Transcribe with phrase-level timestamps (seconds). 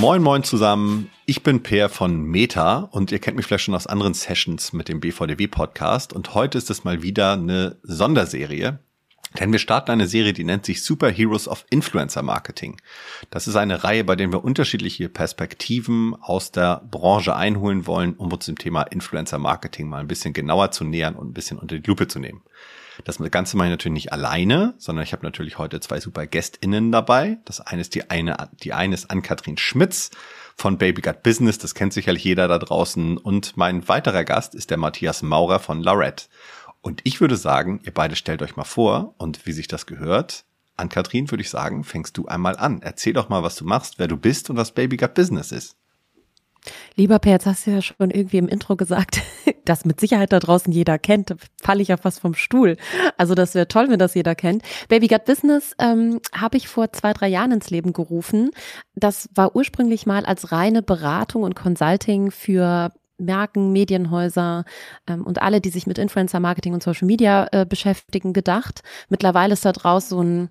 [0.00, 3.86] Moin moin zusammen, ich bin Per von Meta und ihr kennt mich vielleicht schon aus
[3.86, 8.78] anderen Sessions mit dem BVDW Podcast und heute ist es mal wieder eine Sonderserie,
[9.38, 12.80] denn wir starten eine Serie, die nennt sich Superheroes of Influencer Marketing.
[13.28, 18.32] Das ist eine Reihe, bei der wir unterschiedliche Perspektiven aus der Branche einholen wollen, um
[18.32, 21.78] uns dem Thema Influencer Marketing mal ein bisschen genauer zu nähern und ein bisschen unter
[21.78, 22.40] die Lupe zu nehmen.
[23.04, 26.92] Das Ganze mache ich natürlich nicht alleine, sondern ich habe natürlich heute zwei super GästInnen
[26.92, 27.38] dabei.
[27.44, 30.10] Das eine ist die eine, die eine ist Ann-Kathrin Schmitz
[30.56, 31.58] von Baby Gut Business.
[31.58, 33.16] Das kennt sicherlich jeder da draußen.
[33.16, 36.26] Und mein weiterer Gast ist der Matthias Maurer von Lorette.
[36.82, 40.44] Und ich würde sagen, ihr beide stellt euch mal vor und wie sich das gehört.
[40.76, 42.80] Ann-Kathrin würde ich sagen, fängst du einmal an.
[42.82, 45.76] Erzähl doch mal, was du machst, wer du bist und was Baby Gut Business ist.
[46.94, 49.22] Lieber Per, jetzt hast du ja schon irgendwie im Intro gesagt,
[49.64, 51.34] dass mit Sicherheit da draußen jeder kennt.
[51.62, 52.76] Falle ich ja fast vom Stuhl.
[53.16, 54.62] Also das wäre toll, wenn das jeder kennt.
[54.88, 58.50] Baby Gut Business ähm, habe ich vor zwei, drei Jahren ins Leben gerufen.
[58.94, 64.64] Das war ursprünglich mal als reine Beratung und Consulting für Marken, Medienhäuser
[65.06, 68.82] ähm, und alle, die sich mit Influencer-Marketing und Social Media äh, beschäftigen, gedacht.
[69.08, 70.48] Mittlerweile ist da draus so ein,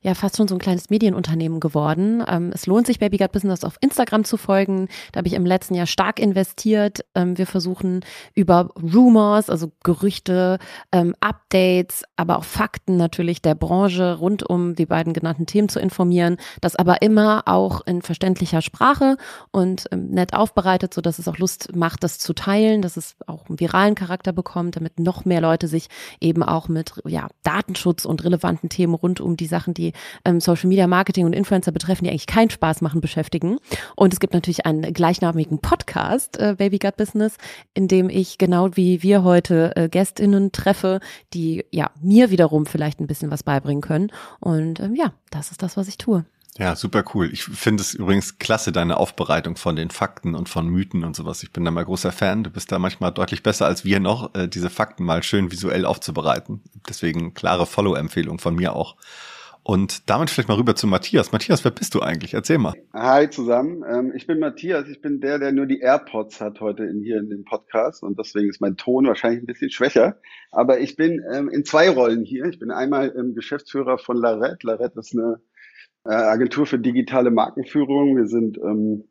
[0.00, 2.22] ja, fast schon so ein kleines Medienunternehmen geworden.
[2.26, 4.88] Ähm, es lohnt sich, Baby Gut Business auf Instagram zu folgen.
[5.12, 7.04] Da habe ich im letzten Jahr stark investiert.
[7.14, 10.58] Ähm, wir versuchen über Rumors, also Gerüchte,
[10.92, 15.80] ähm, Updates, aber auch Fakten natürlich der Branche rund um die beiden genannten Themen zu
[15.80, 16.36] informieren.
[16.60, 19.16] Das aber immer auch in verständlicher Sprache
[19.50, 22.96] und ähm, nett aufbereitet, so dass es auch Lust macht, das das zu teilen, dass
[22.96, 25.88] es auch einen viralen Charakter bekommt, damit noch mehr Leute sich
[26.20, 29.92] eben auch mit ja, Datenschutz und relevanten Themen rund um die Sachen, die
[30.24, 33.58] ähm, Social Media Marketing und Influencer betreffen, die eigentlich keinen Spaß machen, beschäftigen.
[33.96, 37.36] Und es gibt natürlich einen gleichnamigen Podcast, äh, Baby Gut Business,
[37.74, 41.00] in dem ich genau wie wir heute äh, GästInnen treffe,
[41.32, 44.10] die ja mir wiederum vielleicht ein bisschen was beibringen können.
[44.40, 46.24] Und ähm, ja, das ist das, was ich tue.
[46.58, 47.30] Ja, super cool.
[47.32, 51.42] Ich finde es übrigens klasse, deine Aufbereitung von den Fakten und von Mythen und sowas.
[51.42, 52.44] Ich bin da mal großer Fan.
[52.44, 55.86] Du bist da manchmal deutlich besser als wir noch, äh, diese Fakten mal schön visuell
[55.86, 56.60] aufzubereiten.
[56.86, 58.96] Deswegen klare Follow-Empfehlung von mir auch.
[59.64, 61.30] Und damit vielleicht mal rüber zu Matthias.
[61.32, 62.34] Matthias, wer bist du eigentlich?
[62.34, 62.74] Erzähl mal.
[62.92, 63.84] Hi zusammen.
[63.88, 64.88] Ähm, ich bin Matthias.
[64.88, 68.02] Ich bin der, der nur die AirPods hat heute in, hier in dem Podcast.
[68.02, 70.16] Und deswegen ist mein Ton wahrscheinlich ein bisschen schwächer.
[70.50, 72.44] Aber ich bin ähm, in zwei Rollen hier.
[72.46, 74.66] Ich bin einmal ähm, Geschäftsführer von Larette.
[74.66, 75.40] Larette ist eine
[76.04, 78.16] Agentur für digitale Markenführung.
[78.16, 79.04] Wir sind ähm,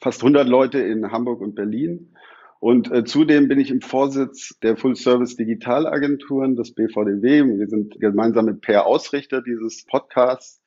[0.00, 2.14] fast 100 Leute in Hamburg und Berlin.
[2.58, 7.58] Und äh, zudem bin ich im Vorsitz der Full-Service Digitalagenturen des BVDW.
[7.58, 10.62] Wir sind gemeinsam mit Per Ausrichter dieses Podcasts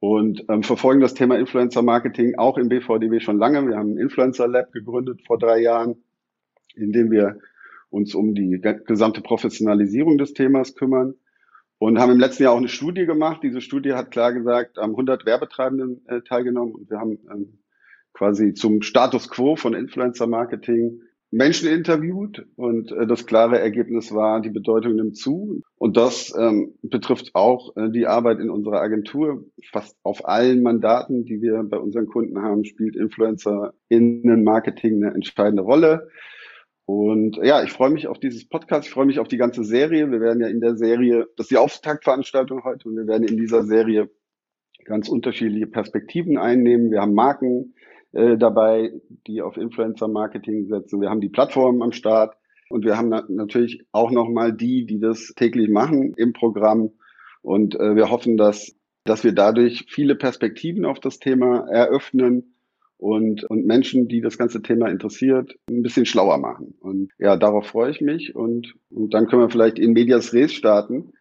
[0.00, 3.66] und ähm, verfolgen das Thema Influencer Marketing auch im BVDW schon lange.
[3.68, 6.02] Wir haben ein Influencer Lab gegründet vor drei Jahren,
[6.74, 7.38] in dem wir
[7.90, 11.14] uns um die gesamte Professionalisierung des Themas kümmern
[11.80, 13.40] und haben im letzten Jahr auch eine Studie gemacht.
[13.42, 17.58] Diese Studie hat klar gesagt, haben 100 Werbetreibenden äh, teilgenommen und wir haben ähm,
[18.12, 24.42] quasi zum Status quo von Influencer Marketing Menschen interviewt und äh, das klare Ergebnis war,
[24.42, 25.62] die Bedeutung nimmt zu.
[25.76, 29.46] Und das ähm, betrifft auch äh, die Arbeit in unserer Agentur.
[29.72, 35.14] Fast auf allen Mandaten, die wir bei unseren Kunden haben, spielt Influencer Innen Marketing eine
[35.14, 36.08] entscheidende Rolle.
[36.92, 40.10] Und ja, ich freue mich auf dieses Podcast, ich freue mich auf die ganze Serie.
[40.10, 43.36] Wir werden ja in der Serie, das ist die Auftaktveranstaltung heute, und wir werden in
[43.36, 44.10] dieser Serie
[44.86, 46.90] ganz unterschiedliche Perspektiven einnehmen.
[46.90, 47.74] Wir haben Marken
[48.10, 48.90] äh, dabei,
[49.28, 51.00] die auf Influencer-Marketing setzen.
[51.00, 52.34] Wir haben die Plattformen am Start
[52.70, 56.90] und wir haben na natürlich auch nochmal die, die das täglich machen im Programm.
[57.40, 62.56] Und äh, wir hoffen, dass, dass wir dadurch viele Perspektiven auf das Thema eröffnen
[63.00, 66.74] und, und Menschen, die das ganze Thema interessiert, ein bisschen schlauer machen.
[66.80, 70.52] Und ja, darauf freue ich mich und, und dann können wir vielleicht in Medias Res
[70.52, 71.12] starten.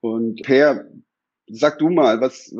[0.00, 0.86] Und Per,
[1.46, 2.54] sag du mal, was,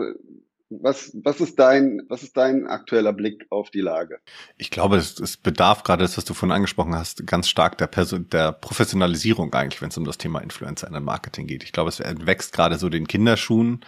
[0.68, 4.18] was, was, ist dein, was ist dein aktueller Blick auf die Lage?
[4.58, 7.86] Ich glaube, es, es bedarf gerade das, was du vorhin angesprochen hast, ganz stark der,
[7.86, 11.64] Person, der Professionalisierung eigentlich, wenn es um das Thema Influencer in Marketing geht.
[11.64, 13.80] Ich glaube, es wächst gerade so den Kinderschuhen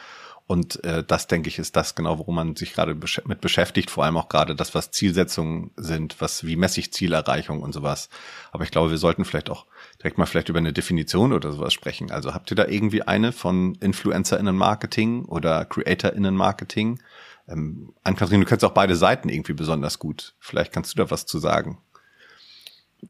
[0.50, 3.88] und äh, das, denke ich, ist das genau, worum man sich gerade besch mit beschäftigt,
[3.88, 8.08] vor allem auch gerade das, was Zielsetzungen sind, was wie messe ich Zielerreichung und sowas.
[8.50, 9.66] Aber ich glaube, wir sollten vielleicht auch
[10.00, 12.10] direkt mal vielleicht über eine Definition oder sowas sprechen.
[12.10, 16.98] Also habt ihr da irgendwie eine von InfluencerInnen-Marketing oder CreatorInnen-Marketing?
[17.46, 20.34] Ähm, Ann-Kathrin, du kennst auch beide Seiten irgendwie besonders gut.
[20.40, 21.78] Vielleicht kannst du da was zu sagen.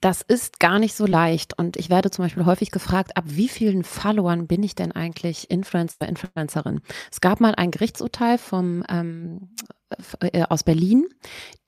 [0.01, 1.59] Das ist gar nicht so leicht.
[1.59, 5.51] Und ich werde zum Beispiel häufig gefragt, ab wie vielen Followern bin ich denn eigentlich
[5.51, 6.81] Influencer, Influencerin?
[7.11, 9.51] Es gab mal ein Gerichtsurteil vom, ähm,
[10.21, 11.07] äh, aus Berlin,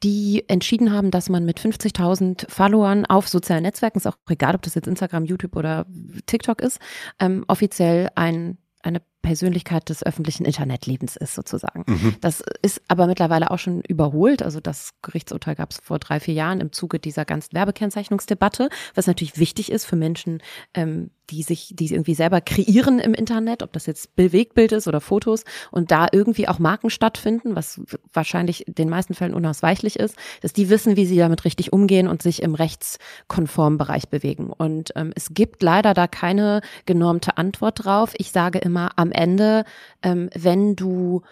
[0.02, 4.62] die entschieden haben, dass man mit 50.000 Followern auf sozialen Netzwerken, ist auch egal, ob
[4.62, 5.86] das jetzt Instagram, YouTube oder
[6.26, 6.78] TikTok ist,
[7.18, 11.84] ähm, offiziell ein eine Persönlichkeit des öffentlichen Internetlebens ist, sozusagen.
[11.86, 12.16] Mhm.
[12.20, 14.42] Das ist aber mittlerweile auch schon überholt.
[14.42, 19.06] Also das Gerichtsurteil gab es vor drei, vier Jahren im Zuge dieser ganzen Werbekennzeichnungsdebatte, was
[19.06, 20.42] natürlich wichtig ist für Menschen,
[20.74, 25.00] ähm, die sich, die irgendwie selber kreieren im Internet, ob das jetzt Bewegtbild ist oder
[25.00, 27.80] Fotos und da irgendwie auch Marken stattfinden, was
[28.12, 32.08] wahrscheinlich in den meisten Fällen unausweichlich ist, dass die wissen, wie sie damit richtig umgehen
[32.08, 34.50] und sich im rechtskonformen Bereich bewegen.
[34.50, 38.14] Und ähm, es gibt leider da keine genormte Antwort drauf.
[38.18, 39.64] Ich sage immer am Ende,
[40.02, 41.22] ähm, wenn du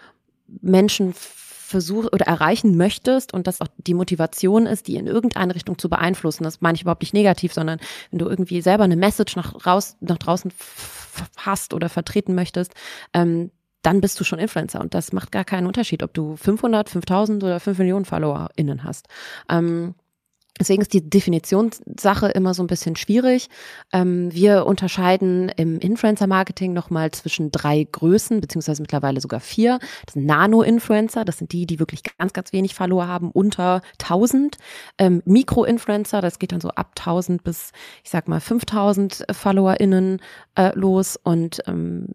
[0.61, 5.79] Menschen versuchst oder erreichen möchtest und das auch die Motivation ist, die in irgendeine Richtung
[5.79, 7.79] zu beeinflussen, das meine ich überhaupt nicht negativ, sondern
[8.11, 10.51] wenn du irgendwie selber eine Message nach, raus, nach draußen
[11.37, 12.73] hast oder vertreten möchtest,
[13.13, 13.51] ähm,
[13.81, 17.43] dann bist du schon Influencer und das macht gar keinen Unterschied, ob du 500, 5000
[17.43, 19.07] oder 5 Millionen FollowerInnen hast.
[19.49, 19.95] Ähm,
[20.61, 23.49] Deswegen ist die Definitionssache immer so ein bisschen schwierig.
[23.91, 29.79] Ähm, wir unterscheiden im Influencer-Marketing nochmal zwischen drei Größen, beziehungsweise mittlerweile sogar vier.
[30.05, 34.57] Das sind Nano-Influencer, das sind die, die wirklich ganz, ganz wenig Follower haben, unter 1000.
[34.99, 37.71] Ähm, Mikro-Influencer, das geht dann so ab 1000 bis,
[38.03, 40.19] ich sag mal, 5000 FollowerInnen
[40.53, 41.17] äh, los.
[41.23, 42.05] Und ähm,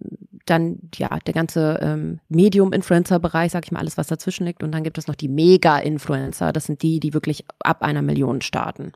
[0.47, 4.63] dann ja der ganze ähm, Medium-Influencer-Bereich, sag ich mal, alles, was dazwischen liegt.
[4.63, 6.53] Und dann gibt es noch die Mega-Influencer.
[6.53, 8.93] Das sind die, die wirklich ab einer Million starten.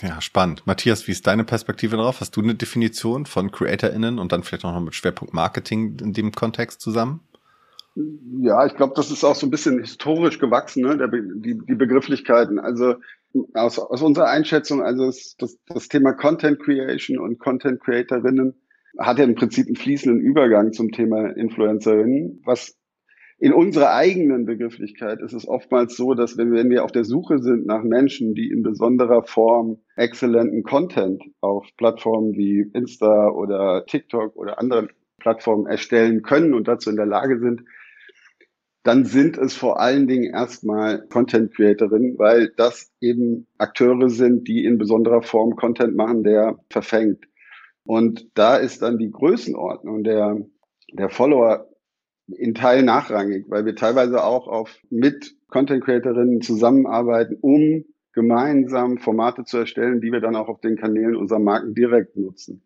[0.00, 0.66] Ja, spannend.
[0.66, 2.20] Matthias, wie ist deine Perspektive darauf?
[2.20, 6.12] Hast du eine Definition von CreatorInnen und dann vielleicht auch noch mit Schwerpunkt Marketing in
[6.12, 7.20] dem Kontext zusammen?
[8.40, 10.98] Ja, ich glaube, das ist auch so ein bisschen historisch gewachsen, ne?
[10.98, 12.58] Der, die, die Begrifflichkeiten.
[12.58, 12.96] Also
[13.52, 18.54] aus, aus unserer Einschätzung, also das, das, das Thema Content Creation und Content Creatorinnen
[18.98, 22.78] hat ja im Prinzip einen fließenden Übergang zum Thema Influencerinnen, was
[23.38, 27.40] in unserer eigenen Begrifflichkeit ist es oftmals so, dass wenn, wenn wir auf der Suche
[27.40, 34.36] sind nach Menschen, die in besonderer Form exzellenten Content auf Plattformen wie Insta oder TikTok
[34.36, 34.88] oder anderen
[35.18, 37.64] Plattformen erstellen können und dazu in der Lage sind,
[38.84, 44.64] dann sind es vor allen Dingen erstmal Content Creatorinnen, weil das eben Akteure sind, die
[44.64, 47.24] in besonderer Form Content machen, der verfängt.
[47.84, 50.38] Und da ist dann die Größenordnung der,
[50.92, 51.68] der Follower
[52.26, 59.44] in Teil nachrangig, weil wir teilweise auch auf mit Content Creatorinnen zusammenarbeiten, um gemeinsam Formate
[59.44, 62.62] zu erstellen, die wir dann auch auf den Kanälen unserer Marken direkt nutzen.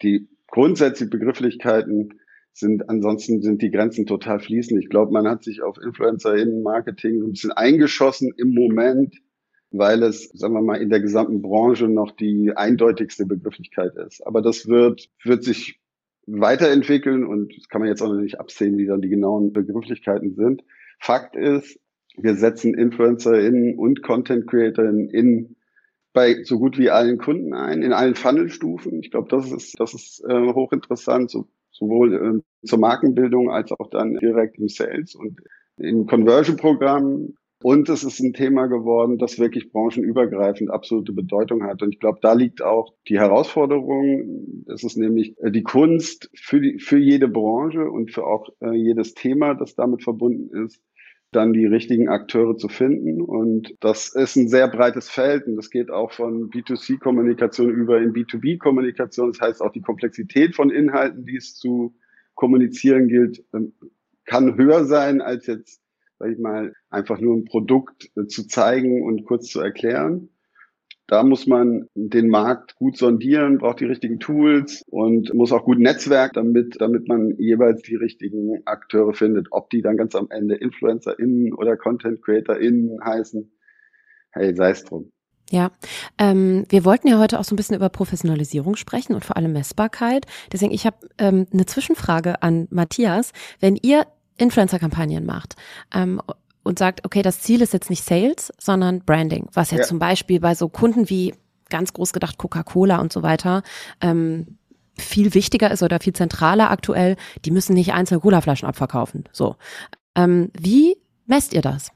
[0.00, 2.20] Die grundsätzlichen Begrifflichkeiten
[2.52, 4.80] sind, ansonsten sind die Grenzen total fließend.
[4.82, 9.16] Ich glaube, man hat sich auf InfluencerInnen-Marketing ein bisschen eingeschossen im Moment,
[9.72, 14.26] weil es, sagen wir mal, in der gesamten Branche noch die eindeutigste Begrifflichkeit ist.
[14.26, 15.80] Aber das wird, wird sich
[16.26, 20.34] weiterentwickeln und das kann man jetzt auch noch nicht absehen, wie dann die genauen Begrifflichkeiten
[20.34, 20.62] sind.
[21.00, 21.80] Fakt ist,
[22.16, 25.56] wir setzen InfluencerInnen und Content CreatorInnen in
[26.12, 29.00] bei so gut wie allen Kunden ein, in allen Funnelstufen.
[29.00, 33.88] Ich glaube, das ist, das ist äh, hochinteressant, so, sowohl äh, zur Markenbildung als auch
[33.88, 35.40] dann direkt im Sales und
[35.78, 41.82] in Conversion-Programmen und es ist ein Thema geworden, das wirklich branchenübergreifend absolute Bedeutung hat.
[41.82, 44.64] Und ich glaube, da liegt auch die Herausforderung.
[44.66, 48.74] Es ist nämlich äh, die Kunst für, die, für jede Branche und für auch äh,
[48.74, 50.82] jedes Thema, das damit verbunden ist,
[51.32, 53.20] dann die richtigen Akteure zu finden.
[53.20, 58.12] Und das ist ein sehr breites Feld und das geht auch von B2C-Kommunikation über in
[58.12, 59.32] B2B-Kommunikation.
[59.32, 61.94] Das heißt, auch die Komplexität von Inhalten, die es zu
[62.34, 63.72] kommunizieren gilt, ähm,
[64.24, 65.81] kann höher sein als jetzt
[66.22, 70.28] sag ich mal, einfach nur ein Produkt äh, zu zeigen und kurz zu erklären.
[71.08, 75.80] Da muss man den Markt gut sondieren, braucht die richtigen Tools und muss auch gut
[75.80, 79.48] Netzwerk, damit, damit man jeweils die richtigen Akteure findet.
[79.50, 83.52] Ob die dann ganz am Ende InfluencerInnen oder Content CreatorInnen heißen,
[84.30, 85.10] hey, sei es drum.
[85.50, 85.72] Ja,
[86.18, 89.52] ähm, wir wollten ja heute auch so ein bisschen über Professionalisierung sprechen und vor allem
[89.52, 90.26] Messbarkeit.
[90.52, 93.32] Deswegen, ich habe ähm, eine Zwischenfrage an Matthias.
[93.58, 94.06] Wenn ihr
[94.38, 95.56] Influencer-Kampagnen macht
[95.94, 96.20] ähm,
[96.62, 99.86] und sagt, okay, das Ziel ist jetzt nicht Sales, sondern Branding, was jetzt ja.
[99.86, 101.34] zum Beispiel bei so Kunden wie
[101.70, 103.62] ganz groß gedacht Coca-Cola und so weiter
[104.00, 104.58] ähm,
[104.98, 109.24] viel wichtiger ist oder viel zentraler aktuell, die müssen nicht einzelne Cola-Flaschen abverkaufen.
[109.32, 109.56] So.
[110.14, 110.96] Ähm, wie
[111.26, 111.90] messt ihr das?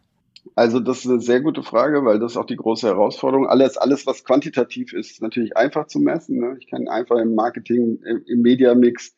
[0.55, 3.47] Also das ist eine sehr gute Frage, weil das ist auch die große Herausforderung.
[3.47, 6.39] Alles, alles was quantitativ ist, ist natürlich einfach zu messen.
[6.39, 6.57] Ne?
[6.59, 9.15] Ich kann einfach im Marketing, im, im Media-Mix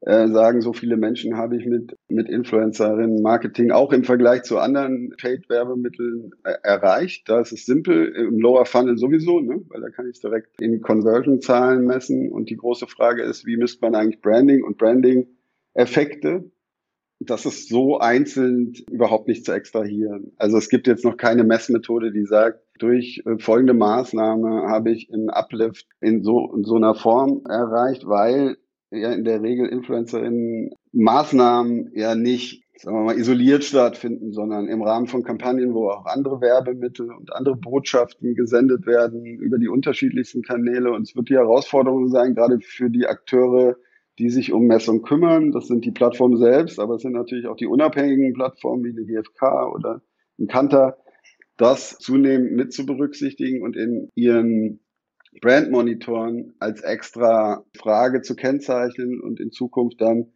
[0.00, 4.58] äh, sagen, so viele Menschen habe ich mit, mit Influencerinnen Marketing auch im Vergleich zu
[4.58, 7.28] anderen Paid-Werbemitteln äh, erreicht.
[7.28, 9.62] Da ist es simpel, im Lower Funnel sowieso, ne?
[9.68, 12.30] weil da kann ich es direkt in Conversion-Zahlen messen.
[12.30, 16.50] Und die große Frage ist, wie misst man eigentlich Branding und Branding-Effekte?
[17.18, 20.32] Das ist so einzeln überhaupt nicht zu extrahieren.
[20.36, 25.10] Also es gibt jetzt noch keine Messmethode, die sagt, durch äh, folgende Maßnahme habe ich
[25.10, 28.58] einen Uplift in so, in so einer Form erreicht, weil
[28.90, 34.82] ja in der Regel Influencerinnen Maßnahmen ja nicht sagen wir mal, isoliert stattfinden, sondern im
[34.82, 40.42] Rahmen von Kampagnen, wo auch andere Werbemittel und andere Botschaften gesendet werden über die unterschiedlichsten
[40.42, 40.92] Kanäle.
[40.92, 43.76] Und es wird die Herausforderung sein, gerade für die Akteure,
[44.18, 45.52] die sich um Messung kümmern.
[45.52, 49.04] Das sind die Plattformen selbst, aber es sind natürlich auch die unabhängigen Plattformen wie eine
[49.04, 50.02] GfK oder
[50.48, 50.98] Kanter,
[51.56, 54.80] das zunehmend mit zu berücksichtigen und in ihren
[55.40, 60.32] Brandmonitoren als extra Frage zu kennzeichnen und in Zukunft dann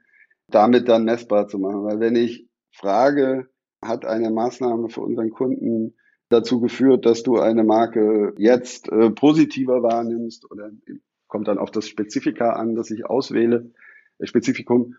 [0.48, 1.84] damit dann messbar zu machen.
[1.84, 3.48] Weil wenn ich frage,
[3.82, 5.94] hat eine Maßnahme für unseren Kunden
[6.28, 10.70] dazu geführt, dass du eine Marke jetzt äh, positiver wahrnimmst oder
[11.26, 13.70] kommt dann auf das Spezifika an, das ich auswähle,
[14.18, 14.96] das Spezifikum,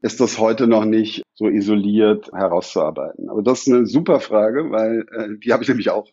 [0.00, 3.28] ist das heute noch nicht so isoliert herauszuarbeiten.
[3.28, 6.08] Aber das ist eine super Frage, weil äh, die habe ich nämlich auch.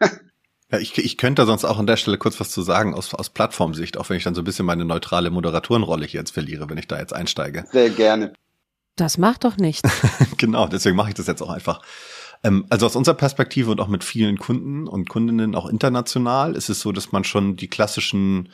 [0.72, 3.28] Ja, ich, ich könnte sonst auch an der Stelle kurz was zu sagen aus, aus
[3.28, 6.78] Plattformsicht, auch wenn ich dann so ein bisschen meine neutrale Moderatorenrolle hier jetzt verliere, wenn
[6.78, 7.66] ich da jetzt einsteige.
[7.70, 8.32] Sehr gerne.
[8.96, 9.82] Das macht doch nichts.
[10.38, 11.82] genau, deswegen mache ich das jetzt auch einfach.
[12.42, 16.70] Ähm, also aus unserer Perspektive und auch mit vielen Kunden und Kundinnen auch international ist
[16.70, 18.48] es so, dass man schon die klassischen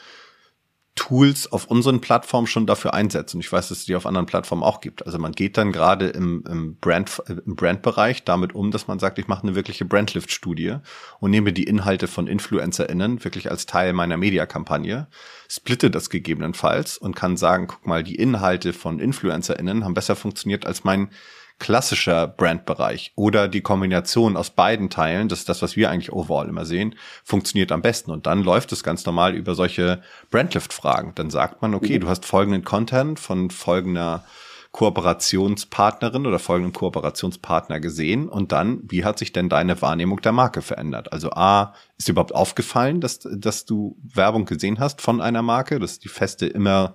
[0.98, 3.32] Tools auf unseren Plattformen schon dafür einsetzt.
[3.32, 5.06] Und ich weiß, dass es die auf anderen Plattformen auch gibt.
[5.06, 9.20] Also man geht dann gerade im, im, Brand, im Brandbereich damit um, dass man sagt,
[9.20, 10.78] ich mache eine wirkliche Brandlift-Studie
[11.20, 15.06] und nehme die Inhalte von InfluencerInnen wirklich als Teil meiner Mediakampagne,
[15.48, 20.66] splitte das gegebenenfalls und kann sagen, guck mal, die Inhalte von InfluencerInnen haben besser funktioniert
[20.66, 21.10] als mein
[21.58, 26.48] klassischer Brandbereich oder die Kombination aus beiden Teilen, das ist das, was wir eigentlich overall
[26.48, 28.10] immer sehen, funktioniert am besten.
[28.10, 30.00] Und dann läuft es ganz normal über solche
[30.30, 31.12] Brandlift-Fragen.
[31.16, 32.02] Dann sagt man, okay, mhm.
[32.02, 34.24] du hast folgenden Content von folgender
[34.72, 40.62] Kooperationspartnerin oder folgenden Kooperationspartner gesehen und dann, wie hat sich denn deine Wahrnehmung der Marke
[40.62, 41.12] verändert?
[41.12, 45.78] Also A, ist dir überhaupt aufgefallen, dass, dass du Werbung gesehen hast von einer Marke?
[45.78, 46.94] Das ist die feste immer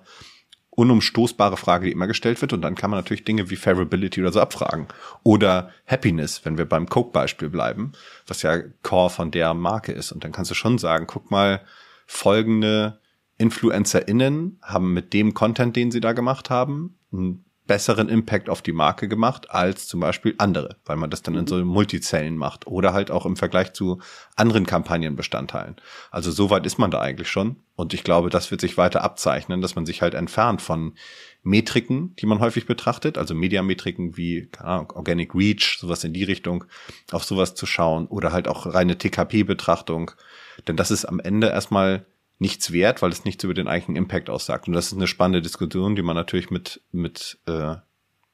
[0.76, 2.52] unumstoßbare Frage, die immer gestellt wird.
[2.52, 4.88] Und dann kann man natürlich Dinge wie Favorability oder so abfragen.
[5.22, 7.92] Oder Happiness, wenn wir beim Coke-Beispiel bleiben,
[8.26, 10.12] was ja Core von der Marke ist.
[10.12, 11.62] Und dann kannst du schon sagen, guck mal,
[12.06, 13.00] folgende
[13.38, 18.72] InfluencerInnen haben mit dem Content, den sie da gemacht haben, ein besseren Impact auf die
[18.72, 21.48] Marke gemacht als zum Beispiel andere, weil man das dann in mhm.
[21.48, 24.00] so Multizellen macht oder halt auch im Vergleich zu
[24.36, 25.76] anderen Kampagnenbestandteilen.
[26.10, 27.56] Also so weit ist man da eigentlich schon.
[27.76, 30.92] Und ich glaube, das wird sich weiter abzeichnen, dass man sich halt entfernt von
[31.42, 36.64] Metriken, die man häufig betrachtet, also Mediametriken wie Ahnung, Organic Reach, sowas in die Richtung,
[37.12, 40.12] auf sowas zu schauen oder halt auch reine TKP-Betrachtung.
[40.68, 42.06] Denn das ist am Ende erstmal
[42.38, 44.66] nichts wert, weil es nichts über den eigenen Impact aussagt.
[44.66, 47.76] Und das ist eine spannende Diskussion, die man natürlich mit, mit äh,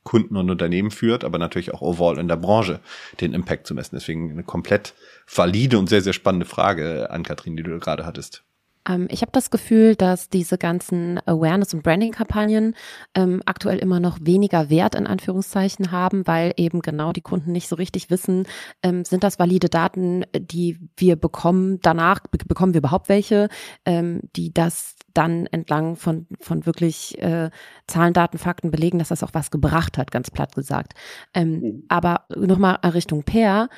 [0.02, 2.80] Kunden und Unternehmen führt, aber natürlich auch overall in der Branche
[3.20, 3.96] den Impact zu messen.
[3.96, 4.94] Deswegen eine komplett
[5.32, 8.42] valide und sehr, sehr spannende Frage an Kathrin, die du gerade hattest.
[8.90, 12.74] Ähm, ich habe das Gefühl, dass diese ganzen Awareness- und Branding-Kampagnen
[13.14, 17.68] ähm, aktuell immer noch weniger Wert in Anführungszeichen haben, weil eben genau die Kunden nicht
[17.68, 18.46] so richtig wissen,
[18.82, 21.78] ähm, sind das valide Daten, die wir bekommen.
[21.82, 23.48] Danach bekommen wir überhaupt welche,
[23.84, 27.50] ähm, die das dann entlang von, von wirklich äh,
[27.86, 30.94] Zahlen, Daten, Fakten belegen, dass das auch was gebracht hat, ganz platt gesagt.
[31.34, 31.84] Ähm, mhm.
[31.88, 33.68] Aber nochmal Richtung Pair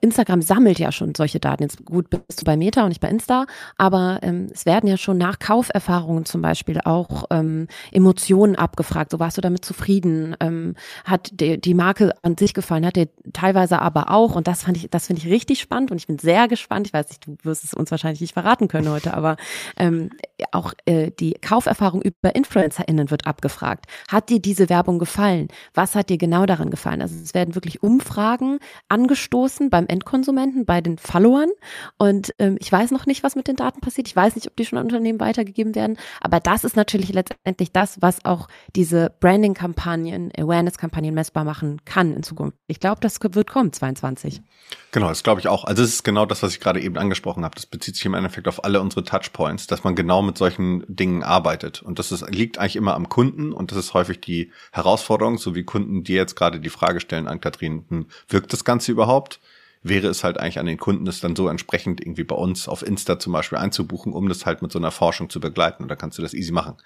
[0.00, 1.64] Instagram sammelt ja schon solche Daten.
[1.64, 4.96] Jetzt gut bist du bei Meta und nicht bei Insta, aber ähm, es werden ja
[4.96, 9.10] schon nach Kauferfahrungen zum Beispiel auch ähm, Emotionen abgefragt.
[9.10, 10.36] So warst du damit zufrieden?
[10.40, 12.86] Ähm, hat die, die Marke an sich gefallen?
[12.86, 14.36] Hat dir teilweise aber auch?
[14.36, 16.86] Und das fand ich, das finde ich richtig spannend und ich bin sehr gespannt.
[16.86, 19.36] Ich weiß nicht, du wirst es uns wahrscheinlich nicht verraten können heute, aber
[19.76, 20.10] ähm,
[20.52, 23.86] auch äh, die Kauferfahrung über InfluencerInnen wird abgefragt.
[24.08, 25.48] Hat dir diese Werbung gefallen?
[25.74, 27.02] Was hat dir genau daran gefallen?
[27.02, 31.50] Also es werden wirklich Umfragen angestoßen beim Endkonsumenten, bei den Followern.
[31.98, 34.08] Und ähm, ich weiß noch nicht, was mit den Daten passiert.
[34.08, 35.96] Ich weiß nicht, ob die schon an Unternehmen weitergegeben werden.
[36.20, 42.22] Aber das ist natürlich letztendlich das, was auch diese Branding-Kampagnen, Awareness-Kampagnen messbar machen kann in
[42.22, 42.56] Zukunft.
[42.66, 44.42] Ich glaube, das wird kommen, 22.
[44.92, 45.64] Genau, das glaube ich auch.
[45.64, 47.54] Also es ist genau das, was ich gerade eben angesprochen habe.
[47.54, 51.22] Das bezieht sich im Endeffekt auf alle unsere Touchpoints, dass man genau mit solchen Dingen
[51.22, 51.82] arbeitet.
[51.82, 55.54] Und das ist, liegt eigentlich immer am Kunden und das ist häufig die Herausforderung, so
[55.54, 59.40] wie Kunden dir jetzt gerade die Frage stellen an Kathrin, hm, wirkt das Ganze überhaupt?
[59.82, 62.86] wäre es halt eigentlich an den Kunden, das dann so entsprechend irgendwie bei uns auf
[62.86, 65.82] Insta zum Beispiel einzubuchen, um das halt mit so einer Forschung zu begleiten.
[65.82, 66.76] Und da kannst du das easy machen.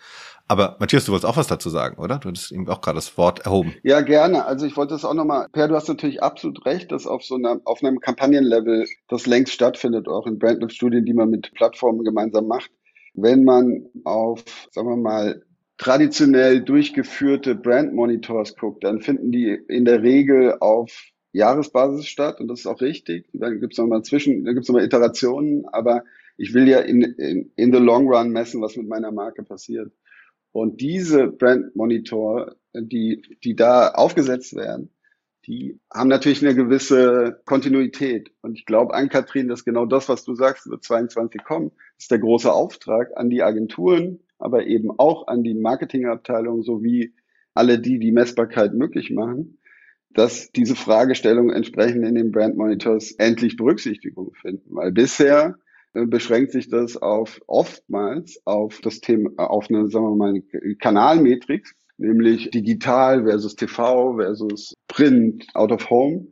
[0.47, 2.19] Aber Matthias, du wolltest auch was dazu sagen, oder?
[2.19, 3.75] Du hattest eben auch gerade das Wort erhoben.
[3.83, 4.45] Ja, gerne.
[4.45, 7.35] Also ich wollte das auch nochmal, Per, du hast natürlich absolut recht, dass auf so
[7.35, 12.47] einer, auf einem Kampagnenlevel das längst stattfindet, auch in Brandlift-Studien, die man mit Plattformen gemeinsam
[12.47, 12.71] macht.
[13.15, 15.43] Wenn man auf, sagen wir mal,
[15.79, 22.61] traditionell durchgeführte Brand-Monitors guckt, dann finden die in der Regel auf Jahresbasis statt und das
[22.61, 23.29] ist auch richtig.
[23.33, 26.05] Dann gibt es nochmal zwischen, da gibt es nochmal Iterationen, aber
[26.37, 29.93] ich will ja in, in, in the long run messen, was mit meiner Marke passiert.
[30.53, 34.91] Und diese Brand Monitor, die, die da aufgesetzt werden,
[35.47, 38.31] die haben natürlich eine gewisse Kontinuität.
[38.41, 42.11] Und ich glaube an Kathrin, dass genau das, was du sagst, wird 22 kommen, ist
[42.11, 47.15] der große Auftrag an die Agenturen, aber eben auch an die Marketingabteilung sowie
[47.55, 49.59] alle die, die Messbarkeit möglich machen,
[50.11, 54.75] dass diese Fragestellungen entsprechend in den Brand Monitors endlich Berücksichtigung finden.
[54.75, 55.59] Weil bisher
[55.93, 60.43] äh, beschränkt sich das auf oftmals auf das Thema, auf eine, sagen wir mal,
[60.81, 66.29] Kanalmetrik, nämlich digital versus TV versus Print, out of home.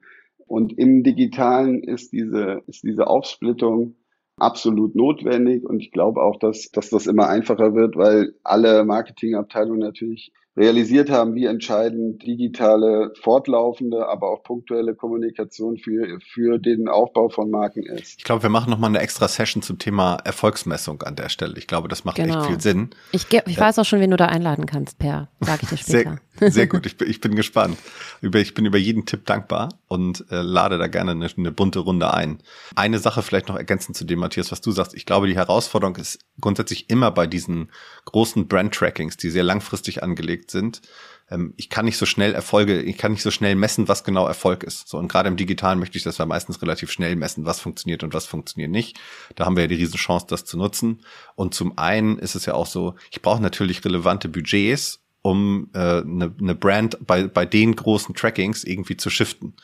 [0.47, 3.97] Und im Digitalen ist diese, ist diese Aufsplittung
[4.37, 5.65] absolut notwendig.
[5.65, 11.09] Und ich glaube auch, dass, dass das immer einfacher wird, weil alle Marketingabteilungen natürlich realisiert
[11.09, 17.85] haben, wie entscheidend digitale, fortlaufende, aber auch punktuelle Kommunikation für, für den Aufbau von Marken
[17.85, 18.19] ist.
[18.19, 21.55] Ich glaube, wir machen nochmal eine extra Session zum Thema Erfolgsmessung an der Stelle.
[21.57, 22.41] Ich glaube, das macht genau.
[22.41, 22.91] echt viel Sinn.
[23.13, 25.29] Ich, ich weiß auch schon, wen du da einladen kannst, Per.
[25.41, 26.21] Sag ich dir später.
[26.39, 27.79] Sehr, sehr gut, ich bin, ich bin gespannt.
[28.21, 31.79] Über, ich bin über jeden Tipp dankbar und äh, lade da gerne eine, eine bunte
[31.79, 32.39] Runde ein.
[32.75, 34.95] Eine Sache vielleicht noch ergänzend zu dem, Matthias, was du sagst.
[34.95, 37.71] Ich glaube, die Herausforderung ist grundsätzlich immer bei diesen
[38.05, 40.83] großen Brand-Trackings, die sehr langfristig angelegt angelegt sind.
[41.31, 44.27] Ähm, ich kann nicht so schnell Erfolge, ich kann nicht so schnell messen, was genau
[44.27, 44.89] Erfolg ist.
[44.89, 48.03] So, und gerade im Digitalen möchte ich das ja meistens relativ schnell messen, was funktioniert
[48.03, 48.99] und was funktioniert nicht.
[49.37, 51.01] Da haben wir ja die Riesenchance, das zu nutzen.
[51.35, 55.79] Und zum einen ist es ja auch so, ich brauche natürlich relevante Budgets, um äh,
[55.79, 59.55] eine, eine Brand bei, bei den großen Trackings irgendwie zu shiften.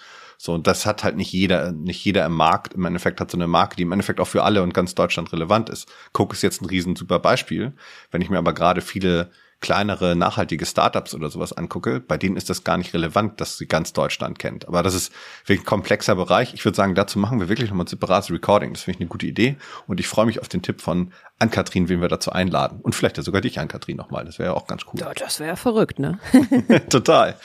[0.41, 2.75] So, und das hat halt nicht jeder, nicht jeder im Markt.
[2.75, 5.33] Im Endeffekt hat so eine Marke, die im Endeffekt auch für alle und ganz Deutschland
[5.33, 5.89] relevant ist.
[6.13, 7.73] Coke ist jetzt ein riesen super Beispiel.
[8.13, 12.49] Wenn ich mir aber gerade viele kleinere, nachhaltige Startups oder sowas angucke, bei denen ist
[12.49, 14.69] das gar nicht relevant, dass sie ganz Deutschland kennt.
[14.69, 15.13] Aber das ist
[15.47, 16.55] wirklich ein komplexer Bereich.
[16.55, 18.73] Ich würde sagen, dazu machen wir wirklich nochmal ein separates Recording.
[18.73, 19.57] Das finde ich eine gute Idee.
[19.87, 22.81] Und ich freue mich auf den Tipp von Ann-Kathrin, wen wir dazu einladen.
[22.81, 24.25] Und vielleicht ja sogar dich, Ann-Kathrin, nochmal.
[24.25, 25.01] Das wäre ja auch ganz cool.
[25.01, 26.21] Ja, das wäre verrückt, ne?
[26.89, 27.37] Total.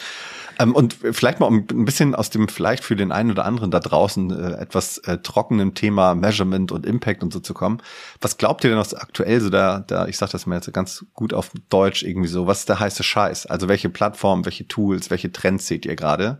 [0.60, 3.72] Ähm, und vielleicht mal um ein bisschen aus dem vielleicht für den einen oder anderen
[3.72, 7.82] da draußen äh, etwas äh, trockenen Thema Measurement und Impact und so zu kommen.
[8.22, 11.06] Was glaubt ihr denn aus aktuell so da, da ich sage das mal jetzt ganz
[11.13, 13.46] gut auf Deutsch irgendwie so, was ist der heiße Scheiß?
[13.46, 16.39] Also welche Plattformen, welche Tools, welche Trends seht ihr gerade?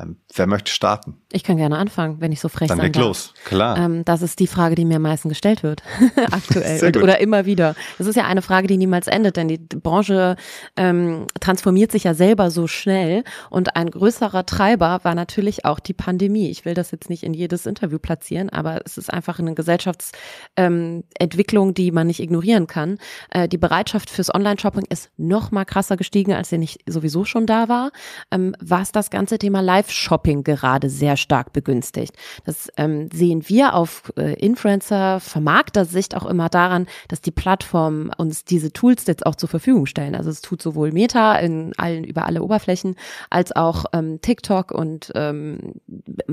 [0.00, 1.16] Ähm, wer möchte starten?
[1.32, 3.04] Ich kann gerne anfangen, wenn ich so frech Dann sein darf.
[3.04, 3.78] los, klar.
[3.78, 5.82] Ähm, das ist die Frage, die mir am meisten gestellt wird,
[6.30, 7.74] aktuell und, oder immer wieder.
[7.98, 10.36] Das ist ja eine Frage, die niemals endet, denn die Branche
[10.76, 15.94] ähm, transformiert sich ja selber so schnell und ein größerer Treiber war natürlich auch die
[15.94, 16.50] Pandemie.
[16.50, 21.74] Ich will das jetzt nicht in jedes Interview platzieren, aber es ist einfach eine Gesellschaftsentwicklung,
[21.74, 22.98] die man nicht ignorieren kann.
[23.30, 27.46] Äh, die Bereitschaft fürs Online-Shopping ist noch mal krasser gestiegen, als sie nicht sowieso schon
[27.46, 27.90] da war.
[28.30, 32.14] Ähm, was das ganze Thema Live Live-Shopping gerade sehr stark begünstigt.
[32.44, 38.72] Das ähm, sehen wir auf äh, Influencer-Vermarkter-Sicht auch immer daran, dass die Plattformen uns diese
[38.72, 40.14] Tools jetzt auch zur Verfügung stellen.
[40.14, 42.96] Also es tut sowohl Meta in allen, über alle Oberflächen,
[43.28, 45.74] als auch ähm, TikTok und ähm,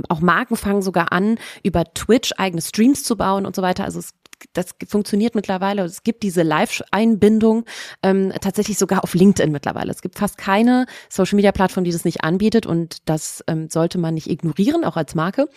[0.09, 3.83] auch Marken fangen sogar an, über Twitch eigene Streams zu bauen und so weiter.
[3.83, 4.13] Also es
[4.53, 5.83] das funktioniert mittlerweile.
[5.83, 7.65] Es gibt diese Live-Einbindung
[8.03, 9.91] ähm, tatsächlich sogar auf LinkedIn mittlerweile.
[9.91, 14.29] Es gibt fast keine Social-Media-Plattform, die das nicht anbietet und das ähm, sollte man nicht
[14.29, 15.47] ignorieren, auch als Marke.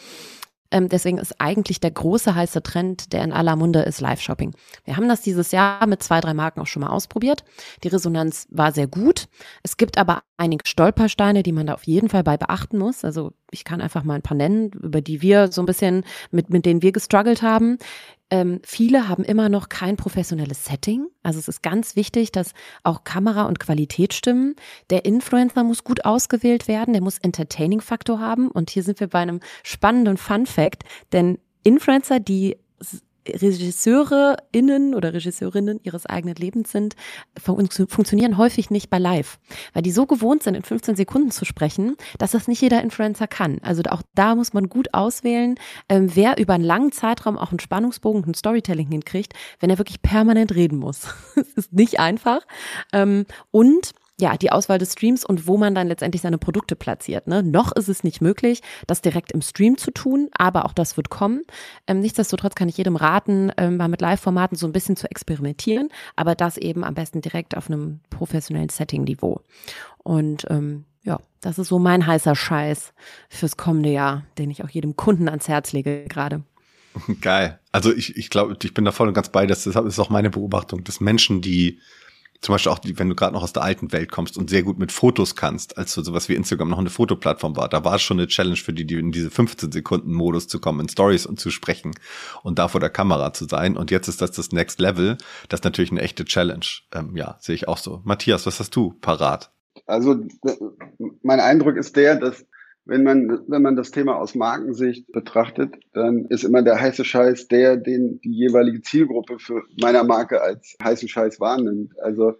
[0.70, 4.54] Ähm, deswegen ist eigentlich der große heiße Trend, der in aller Munde ist, Live-Shopping.
[4.84, 7.44] Wir haben das dieses Jahr mit zwei, drei Marken auch schon mal ausprobiert.
[7.82, 9.26] Die Resonanz war sehr gut.
[9.62, 13.04] Es gibt aber einige Stolpersteine, die man da auf jeden Fall bei beachten muss.
[13.04, 16.48] Also ich kann einfach mal ein paar nennen, über die wir so ein bisschen, mit,
[16.48, 17.78] mit denen wir gestruggelt haben.
[18.30, 21.08] Ähm, viele haben immer noch kein professionelles Setting.
[21.22, 24.56] Also es ist ganz wichtig, dass auch Kamera und Qualität stimmen.
[24.88, 28.50] Der Influencer muss gut ausgewählt werden, der muss Entertaining-Faktor haben.
[28.50, 32.56] Und hier sind wir bei einem spannenden Fun Fact, denn Influencer, die
[33.32, 36.96] RegisseurInnen oder Regisseurinnen ihres eigenen Lebens sind,
[37.40, 39.38] fun funktionieren häufig nicht bei Live,
[39.72, 43.26] weil die so gewohnt sind, in 15 Sekunden zu sprechen, dass das nicht jeder Influencer
[43.26, 43.58] kann.
[43.62, 45.56] Also auch da muss man gut auswählen,
[45.88, 50.02] ähm, wer über einen langen Zeitraum auch einen Spannungsbogen, ein Storytelling hinkriegt, wenn er wirklich
[50.02, 51.08] permanent reden muss.
[51.34, 52.40] das ist nicht einfach.
[52.92, 57.26] Ähm, und ja, die Auswahl des Streams und wo man dann letztendlich seine Produkte platziert.
[57.26, 57.42] Ne?
[57.42, 61.10] Noch ist es nicht möglich, das direkt im Stream zu tun, aber auch das wird
[61.10, 61.42] kommen.
[61.86, 65.88] Ähm, nichtsdestotrotz kann ich jedem raten, ähm, mal mit Live-Formaten so ein bisschen zu experimentieren,
[66.16, 69.40] aber das eben am besten direkt auf einem professionellen Setting-Niveau.
[69.98, 72.92] Und ähm, ja, das ist so mein heißer Scheiß
[73.28, 76.42] fürs kommende Jahr, den ich auch jedem Kunden ans Herz lege gerade.
[77.20, 77.58] Geil.
[77.72, 80.30] Also ich, ich glaube, ich bin da voll und ganz bei, das ist auch meine
[80.30, 81.78] Beobachtung, dass Menschen, die
[82.40, 84.78] zum Beispiel auch, wenn du gerade noch aus der alten Welt kommst und sehr gut
[84.78, 88.02] mit Fotos kannst, als so sowas wie Instagram noch eine Fotoplattform war, da war es
[88.02, 91.26] schon eine Challenge für die, die in diese 15 Sekunden Modus zu kommen, in Stories
[91.26, 91.92] und zu sprechen
[92.42, 93.76] und da vor der Kamera zu sein.
[93.76, 95.18] Und jetzt ist das das Next Level.
[95.48, 96.66] Das ist natürlich eine echte Challenge.
[96.94, 98.00] Ähm, ja, sehe ich auch so.
[98.04, 99.50] Matthias, was hast du parat?
[99.86, 100.16] Also
[101.22, 102.44] mein Eindruck ist der, dass
[102.90, 107.46] wenn man, wenn man das Thema aus Markensicht betrachtet, dann ist immer der heiße Scheiß
[107.46, 111.92] der, den die jeweilige Zielgruppe für meiner Marke als heißen Scheiß wahrnimmt.
[112.00, 112.32] Also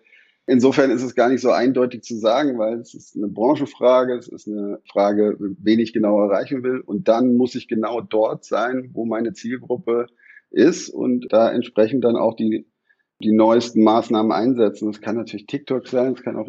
[0.49, 4.27] insofern ist es gar nicht so eindeutig zu sagen, weil es ist eine Branchenfrage, es
[4.27, 6.81] ist eine Frage, wen ich genau erreichen will.
[6.81, 10.09] Und dann muss ich genau dort sein, wo meine Zielgruppe
[10.51, 12.67] ist und da entsprechend dann auch die,
[13.23, 14.91] die neuesten Maßnahmen einsetzen.
[14.91, 16.49] Das kann natürlich TikTok sein, es kann auch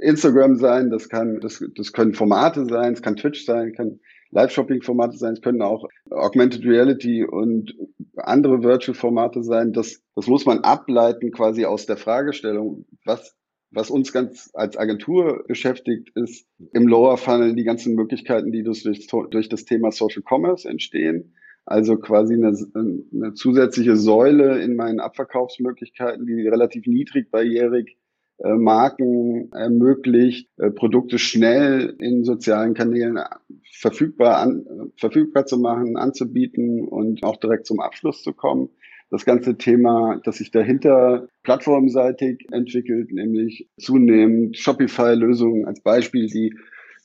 [0.00, 5.16] Instagram sein, das kann, das, das können Formate sein, es kann Twitch sein, kann Live-Shopping-Formate
[5.16, 7.74] sein, es können auch Augmented Reality und
[8.16, 9.72] andere Virtual-Formate sein.
[9.72, 13.38] Das, das muss man ableiten quasi aus der Fragestellung, was
[13.70, 18.82] was uns ganz als Agentur beschäftigt, ist im Lower Funnel die ganzen Möglichkeiten, die durch,
[19.30, 21.34] durch das Thema Social Commerce entstehen.
[21.66, 27.98] Also quasi eine, eine zusätzliche Säule in meinen Abverkaufsmöglichkeiten, die relativ niedrig barrierig
[28.42, 33.18] Marken ermöglicht, äh, Produkte schnell in sozialen Kanälen
[33.72, 38.70] verfügbar, an, verfügbar zu machen, anzubieten und auch direkt zum Abschluss zu kommen.
[39.10, 46.54] Das ganze Thema, das sich dahinter plattformseitig entwickelt, nämlich zunehmend Shopify-Lösungen als Beispiel, die,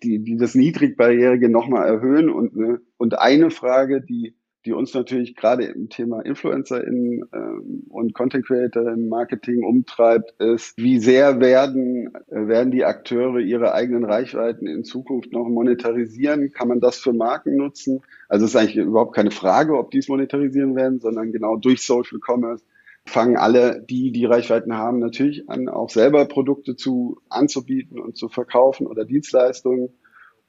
[0.03, 4.35] die, die das Niedrigbarrierige nochmal erhöhen und, ne, und eine Frage, die
[4.65, 10.78] die uns natürlich gerade im Thema InfluencerInnen ähm, und Content Creator im Marketing umtreibt, ist,
[10.78, 16.52] wie sehr werden, äh, werden die Akteure ihre eigenen Reichweiten in Zukunft noch monetarisieren?
[16.54, 18.02] Kann man das für Marken nutzen?
[18.30, 21.82] Also es ist eigentlich überhaupt keine Frage, ob die es monetarisieren werden, sondern genau durch
[21.82, 22.63] Social Commerce
[23.06, 28.30] fangen alle, die die Reichweiten haben, natürlich an, auch selber Produkte zu anzubieten und zu
[28.30, 29.89] verkaufen oder Dienstleistungen.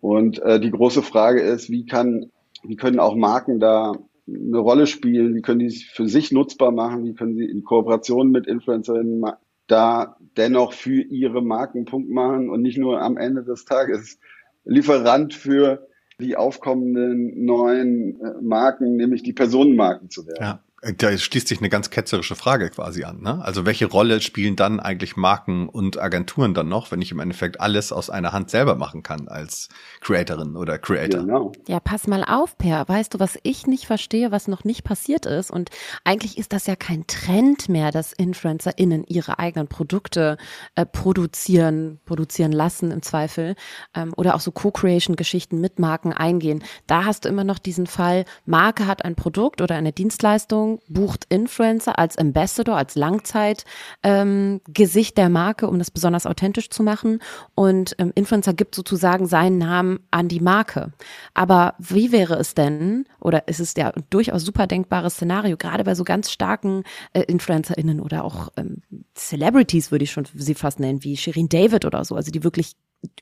[0.00, 2.31] Und äh, die große Frage ist, wie kann
[2.64, 3.92] wie können auch Marken da
[4.27, 5.35] eine Rolle spielen?
[5.35, 7.05] Wie können die es für sich nutzbar machen?
[7.05, 9.24] Wie können sie in Kooperation mit Influencerinnen
[9.66, 14.18] da dennoch für ihre Marken Punkt machen und nicht nur am Ende des Tages
[14.64, 15.87] Lieferant für
[16.20, 20.40] die aufkommenden neuen äh, Marken, nämlich die Personenmarken zu werden.
[20.40, 20.63] Ja.
[20.98, 23.22] Da schließt sich eine ganz ketzerische Frage quasi an.
[23.22, 23.42] Ne?
[23.42, 27.60] Also welche Rolle spielen dann eigentlich Marken und Agenturen dann noch, wenn ich im Endeffekt
[27.60, 29.68] alles aus einer Hand selber machen kann als
[30.00, 31.20] Creatorin oder Creator?
[31.20, 31.52] Genau.
[31.68, 32.86] Ja, pass mal auf, Per.
[32.86, 35.50] Weißt du, was ich nicht verstehe, was noch nicht passiert ist?
[35.50, 35.70] Und
[36.04, 40.36] eigentlich ist das ja kein Trend mehr, dass InfluencerInnen ihre eigenen Produkte
[40.74, 43.54] äh, produzieren, produzieren lassen im Zweifel
[43.94, 46.62] ähm, oder auch so Co-Creation-Geschichten mit Marken eingehen.
[46.86, 51.26] Da hast du immer noch diesen Fall, Marke hat ein Produkt oder eine Dienstleistung bucht
[51.28, 53.68] Influencer als Ambassador, als Langzeitgesicht
[54.04, 57.20] ähm, der Marke, um das besonders authentisch zu machen.
[57.54, 60.92] Und ähm, Influencer gibt sozusagen seinen Namen an die Marke.
[61.34, 65.94] Aber wie wäre es denn, oder ist es ja durchaus super denkbares Szenario, gerade bei
[65.94, 68.82] so ganz starken äh, InfluencerInnen oder auch ähm,
[69.14, 72.72] Celebrities, würde ich schon sie fast nennen, wie Shirin David oder so, also die wirklich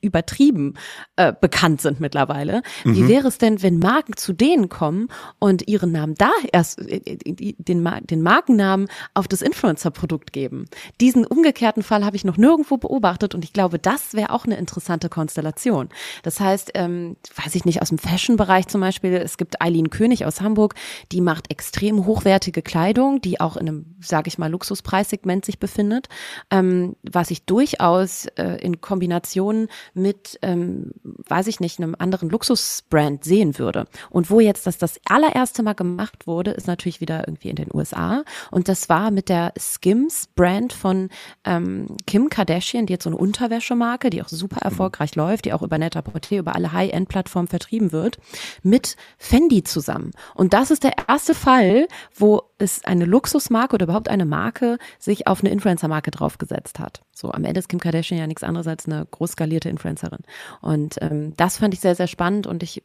[0.01, 0.73] übertrieben
[1.15, 2.61] äh, bekannt sind mittlerweile.
[2.83, 2.95] Mhm.
[2.95, 5.07] Wie wäre es denn, wenn Marken zu denen kommen
[5.39, 10.65] und ihren Namen da erst, äh, äh, den, den Markennamen auf das Influencer-Produkt geben?
[11.01, 14.57] Diesen umgekehrten Fall habe ich noch nirgendwo beobachtet und ich glaube, das wäre auch eine
[14.57, 15.89] interessante Konstellation.
[16.23, 20.25] Das heißt, ähm, weiß ich nicht, aus dem Fashion-Bereich zum Beispiel, es gibt Eileen König
[20.25, 20.75] aus Hamburg,
[21.11, 26.07] die macht extrem hochwertige Kleidung, die auch in einem, sage ich mal, Luxuspreissegment sich befindet,
[26.49, 33.23] ähm, was ich durchaus äh, in Kombination mit, ähm, weiß ich nicht, einem anderen Luxusbrand
[33.23, 33.85] sehen würde.
[34.09, 37.69] Und wo jetzt das das allererste Mal gemacht wurde, ist natürlich wieder irgendwie in den
[37.73, 38.23] USA.
[38.51, 41.09] Und das war mit der Skims Brand von
[41.43, 44.71] ähm, Kim Kardashian, die jetzt so eine Unterwäschemarke, die auch super mhm.
[44.71, 48.17] erfolgreich läuft, die auch über Net-a-Porter, über alle High-End-Plattformen vertrieben wird,
[48.61, 50.11] mit Fendi zusammen.
[50.35, 55.27] Und das ist der erste Fall, wo es eine Luxusmarke oder überhaupt eine Marke sich
[55.27, 57.03] auf eine Influencer-Marke draufgesetzt hat.
[57.11, 60.21] So am Ende ist Kim Kardashian ja nichts anderes als eine großskalierte Influencerin.
[60.61, 62.83] Und ähm, das fand ich sehr, sehr spannend und ich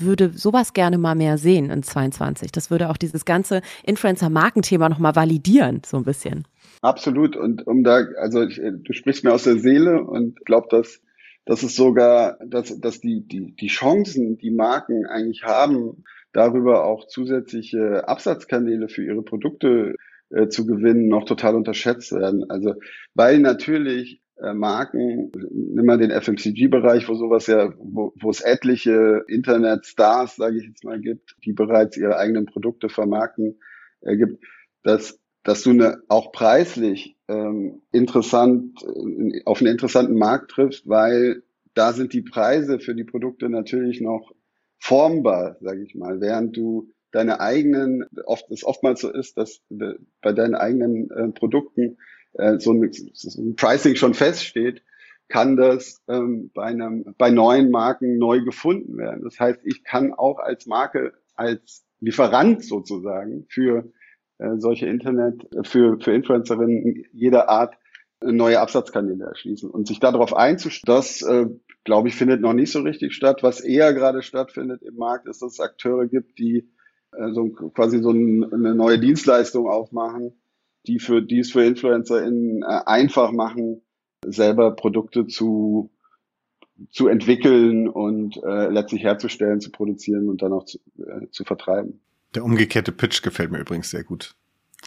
[0.00, 2.52] würde sowas gerne mal mehr sehen in 22.
[2.52, 6.46] Das würde auch dieses ganze Influencer-Markenthema nochmal validieren, so ein bisschen.
[6.82, 7.36] Absolut.
[7.36, 11.00] Und um da, also ich, du sprichst mir aus der Seele und glaub, dass,
[11.44, 17.06] dass es sogar, dass, dass die, die, die Chancen, die Marken eigentlich haben, darüber auch
[17.06, 19.94] zusätzliche Absatzkanäle für ihre Produkte
[20.30, 22.48] äh, zu gewinnen, noch total unterschätzt werden.
[22.50, 22.74] Also
[23.14, 30.36] weil natürlich äh, Marken, nimm mal den FMCG-Bereich, wo sowas ja, wo, es etliche Internet-Stars,
[30.36, 33.58] sage ich jetzt mal, gibt, die bereits ihre eigenen Produkte vermarkten,
[34.02, 34.44] äh, gibt,
[34.82, 38.84] dass, dass du eine, auch preislich ähm, interessant,
[39.44, 41.42] auf einen interessanten Markt trifft, weil
[41.74, 44.32] da sind die Preise für die Produkte natürlich noch
[44.78, 50.32] formbar, sage ich mal, während du deine eigenen, oft es oftmals so ist, dass bei
[50.32, 51.98] deinen eigenen äh, Produkten
[52.34, 54.82] äh, so, ein, so ein Pricing schon feststeht,
[55.28, 59.22] kann das ähm, bei einem bei neuen Marken neu gefunden werden.
[59.24, 63.92] Das heißt, ich kann auch als Marke, als Lieferant sozusagen für
[64.38, 67.74] äh, solche Internet, für für Influencerinnen jeder Art
[68.20, 71.46] äh, neue Absatzkanäle erschließen und sich darauf einzustellen, das äh,
[71.88, 73.42] glaube ich findet noch nicht so richtig statt.
[73.42, 76.68] Was eher gerade stattfindet im Markt, ist, dass es Akteure gibt, die
[77.16, 80.38] äh, so quasi so ein, eine neue Dienstleistung aufmachen,
[80.86, 83.80] die für die es für InfluencerInnen äh, einfach machen,
[84.22, 85.90] selber Produkte zu
[86.90, 92.02] zu entwickeln und äh, letztlich herzustellen, zu produzieren und dann auch zu, äh, zu vertreiben.
[92.34, 94.36] Der umgekehrte Pitch gefällt mir übrigens sehr gut.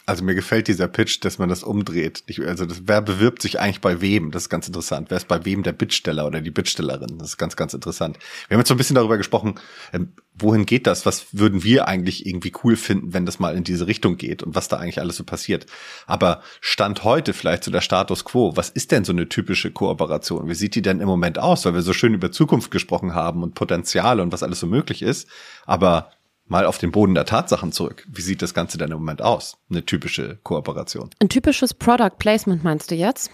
[0.04, 2.24] Also mir gefällt dieser Pitch, dass man das umdreht.
[2.26, 4.32] Ich, also das, wer bewirbt sich eigentlich bei wem?
[4.32, 5.10] Das ist ganz interessant.
[5.10, 7.18] Wer ist bei wem der Bittsteller oder die Bittstellerin?
[7.18, 8.18] Das ist ganz, ganz interessant.
[8.48, 9.60] Wir haben jetzt so ein bisschen darüber gesprochen,
[9.92, 11.06] ähm, wohin geht das?
[11.06, 14.56] Was würden wir eigentlich irgendwie cool finden, wenn das mal in diese Richtung geht und
[14.56, 15.66] was da eigentlich alles so passiert?
[16.06, 18.56] Aber Stand heute vielleicht zu so der Status quo.
[18.56, 20.48] Was ist denn so eine typische Kooperation?
[20.48, 21.64] Wie sieht die denn im Moment aus?
[21.64, 25.02] Weil wir so schön über Zukunft gesprochen haben und Potenziale und was alles so möglich
[25.02, 25.28] ist.
[25.64, 26.10] Aber
[26.52, 28.06] mal auf den Boden der Tatsachen zurück.
[28.08, 29.56] Wie sieht das Ganze denn im Moment aus?
[29.70, 31.10] Eine typische Kooperation.
[31.18, 33.30] Ein typisches Product Placement meinst du jetzt?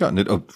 [0.00, 0.12] Ja,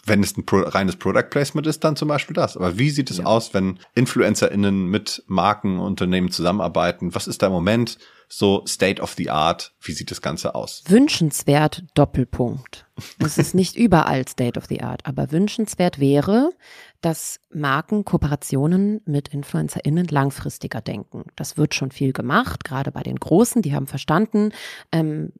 [0.06, 2.56] wenn es ein reines Product Placement ist, dann zum Beispiel das.
[2.56, 3.24] Aber wie sieht es ja.
[3.24, 7.14] aus, wenn InfluencerInnen mit Markenunternehmen zusammenarbeiten?
[7.14, 9.74] Was ist da im Moment so State of the Art?
[9.80, 10.82] Wie sieht das Ganze aus?
[10.88, 12.86] Wünschenswert, Doppelpunkt.
[13.24, 16.50] Es ist nicht überall State of the Art, aber wünschenswert wäre,
[17.00, 21.24] dass Marken Kooperationen mit InfluencerInnen langfristiger denken.
[21.36, 24.52] Das wird schon viel gemacht, gerade bei den Großen, die haben verstanden,
[24.92, 25.32] ähm,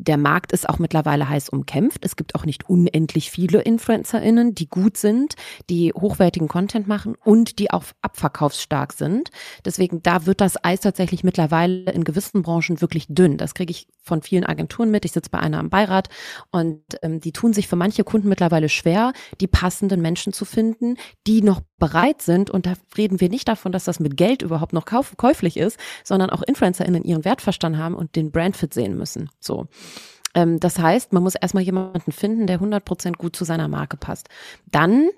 [0.00, 2.04] der Markt ist auch mittlerweile heiß umkämpft.
[2.04, 5.34] Es gibt auch nicht unendlich viele InfluencerInnen, die gut sind,
[5.68, 9.30] die hochwertigen Content machen und die auch abverkaufsstark sind.
[9.64, 13.36] Deswegen, da wird das Eis tatsächlich mittlerweile in gewissen Branchen wirklich dünn.
[13.36, 15.04] Das kriege ich von vielen Agenturen mit.
[15.04, 16.08] Ich sitze bei einer am Beirat
[16.50, 20.96] und ähm, die tun sich für manche Kunden mittlerweile schwer, die passenden Menschen zu finden,
[21.26, 22.50] die noch bereit sind.
[22.50, 25.78] Und da reden wir nicht davon, dass das mit Geld überhaupt noch kauf käuflich ist,
[26.04, 29.30] sondern auch InfluencerInnen ihren Wert verstanden haben und den Brandfit sehen müssen.
[29.40, 29.66] So.
[30.34, 34.28] Ähm, das heißt, man muss erstmal jemanden finden, der 100% gut zu seiner Marke passt.
[34.70, 35.08] Dann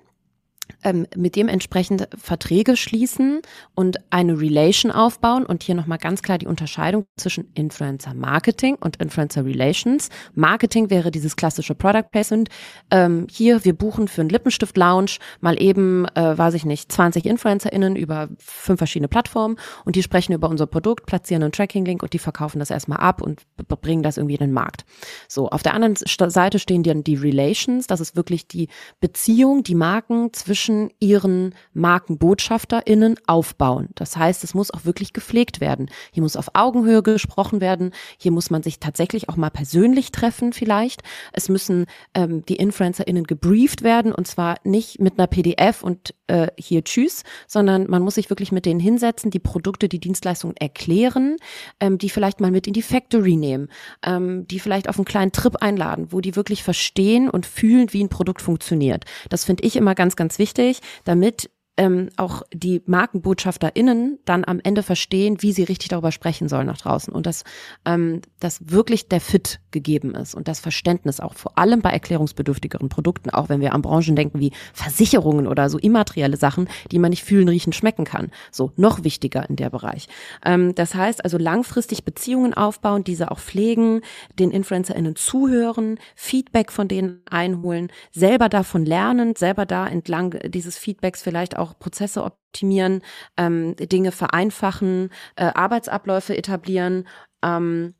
[0.83, 3.41] ähm, mit dem entsprechend Verträge schließen
[3.75, 5.45] und eine Relation aufbauen.
[5.45, 10.09] Und hier nochmal ganz klar die Unterscheidung zwischen Influencer Marketing und Influencer Relations.
[10.33, 12.49] Marketing wäre dieses klassische Product Placement.
[12.91, 17.25] Ähm, hier, wir buchen für einen Lippenstift Lounge mal eben, äh, weiß ich nicht, 20
[17.25, 22.13] InfluencerInnen über fünf verschiedene Plattformen und die sprechen über unser Produkt, platzieren einen Tracking-Link und
[22.13, 23.43] die verkaufen das erstmal ab und
[23.81, 24.85] bringen das irgendwie in den Markt.
[25.27, 27.87] So, auf der anderen Seite stehen dann die Relations.
[27.87, 28.67] Das ist wirklich die
[28.99, 33.89] Beziehung, die Marken zwischen zwischen ihren MarkenbotschafterInnen aufbauen.
[33.95, 35.89] Das heißt, es muss auch wirklich gepflegt werden.
[36.13, 37.91] Hier muss auf Augenhöhe gesprochen werden.
[38.17, 41.01] Hier muss man sich tatsächlich auch mal persönlich treffen vielleicht.
[41.33, 46.47] Es müssen ähm, die InfluencerInnen gebrieft werden und zwar nicht mit einer PDF und äh,
[46.57, 51.37] hier tschüss, sondern man muss sich wirklich mit denen hinsetzen, die Produkte, die Dienstleistungen erklären,
[51.79, 53.69] ähm, die vielleicht mal mit in die Factory nehmen,
[54.03, 58.03] ähm, die vielleicht auf einen kleinen Trip einladen, wo die wirklich verstehen und fühlen, wie
[58.03, 59.05] ein Produkt funktioniert.
[59.29, 64.83] Das finde ich immer ganz, ganz wichtig, damit ähm, auch die MarkenbotschafterInnen dann am Ende
[64.83, 67.43] verstehen, wie sie richtig darüber sprechen sollen nach draußen und dass,
[67.85, 72.89] ähm, dass wirklich der Fit gegeben ist und das Verständnis auch vor allem bei erklärungsbedürftigeren
[72.89, 77.09] Produkten, auch wenn wir an Branchen denken wie Versicherungen oder so immaterielle Sachen, die man
[77.09, 78.29] nicht fühlen, riechen, schmecken kann.
[78.51, 80.07] So, noch wichtiger in der Bereich.
[80.45, 84.01] Ähm, das heißt also langfristig Beziehungen aufbauen, diese auch pflegen,
[84.37, 91.23] den InfluencerInnen zuhören, Feedback von denen einholen, selber davon lernen, selber da entlang dieses Feedbacks
[91.23, 93.01] vielleicht auch auch Prozesse optimieren,
[93.37, 97.07] ähm, Dinge vereinfachen, äh, Arbeitsabläufe etablieren.
[97.43, 97.95] Ähm,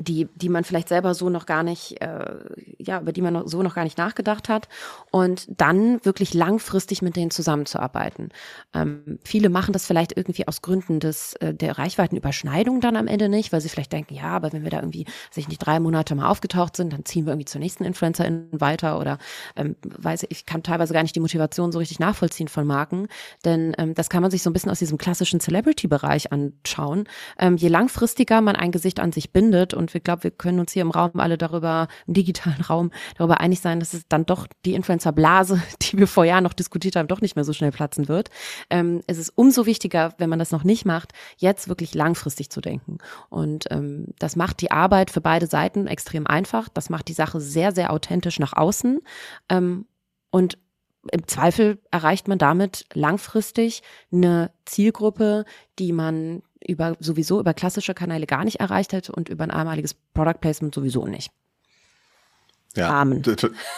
[0.00, 2.36] die, die man vielleicht selber so noch gar nicht, äh,
[2.78, 4.68] ja, über die man so noch gar nicht nachgedacht hat
[5.10, 8.30] und dann wirklich langfristig mit denen zusammenzuarbeiten.
[8.74, 13.28] Ähm, viele machen das vielleicht irgendwie aus Gründen des, äh, der Reichweitenüberschneidung dann am Ende
[13.28, 16.14] nicht, weil sie vielleicht denken, ja, aber wenn wir da irgendwie, sich nicht drei Monate
[16.14, 19.18] mal aufgetaucht sind, dann ziehen wir irgendwie zur nächsten Influencerin weiter oder
[19.56, 23.08] ähm, weiß ich, ich kann teilweise gar nicht die Motivation so richtig nachvollziehen von Marken,
[23.44, 27.04] denn ähm, das kann man sich so ein bisschen aus diesem klassischen Celebrity-Bereich anschauen.
[27.38, 30.60] Ähm, je langfristiger man ein Gesicht an sich bindet und und wir glauben, wir können
[30.60, 34.26] uns hier im Raum alle darüber, im digitalen Raum, darüber einig sein, dass es dann
[34.26, 37.72] doch die Influencer-Blase, die wir vor Jahren noch diskutiert haben, doch nicht mehr so schnell
[37.72, 38.28] platzen wird.
[38.68, 42.60] Ähm, es ist umso wichtiger, wenn man das noch nicht macht, jetzt wirklich langfristig zu
[42.60, 42.98] denken.
[43.30, 46.68] Und ähm, das macht die Arbeit für beide Seiten extrem einfach.
[46.68, 49.00] Das macht die Sache sehr, sehr authentisch nach außen.
[49.48, 49.86] Ähm,
[50.30, 50.58] und
[51.10, 55.44] im Zweifel erreicht man damit langfristig eine Zielgruppe,
[55.78, 59.94] die man über sowieso über klassische Kanäle gar nicht erreicht hätte und über ein einmaliges
[59.94, 61.30] Product Placement sowieso nicht.
[62.76, 63.22] Ja, Amen.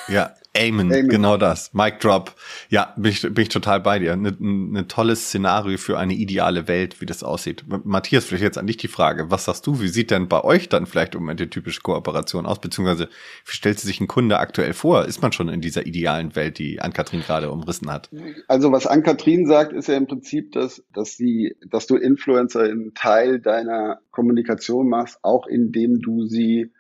[0.09, 1.73] Ja, Amen, Amen, genau das.
[1.75, 2.35] Mic Drop.
[2.71, 4.15] Ja, bin ich, bin ich total bei dir.
[4.15, 7.65] Ein ne, ne tolles Szenario für eine ideale Welt, wie das aussieht.
[7.85, 9.31] Matthias, vielleicht jetzt an dich die Frage.
[9.31, 12.61] Was sagst du, wie sieht denn bei euch dann vielleicht Moment die typische Kooperation aus?
[12.61, 13.09] Beziehungsweise,
[13.47, 15.05] wie stellt sich ein Kunde aktuell vor?
[15.05, 18.11] Ist man schon in dieser idealen Welt, die Ann-Kathrin gerade umrissen hat?
[18.49, 22.93] Also, was Ann-Kathrin sagt, ist ja im Prinzip, dass, dass sie, dass du Influencer in
[22.95, 26.73] Teil deiner Kommunikation machst, auch indem du sie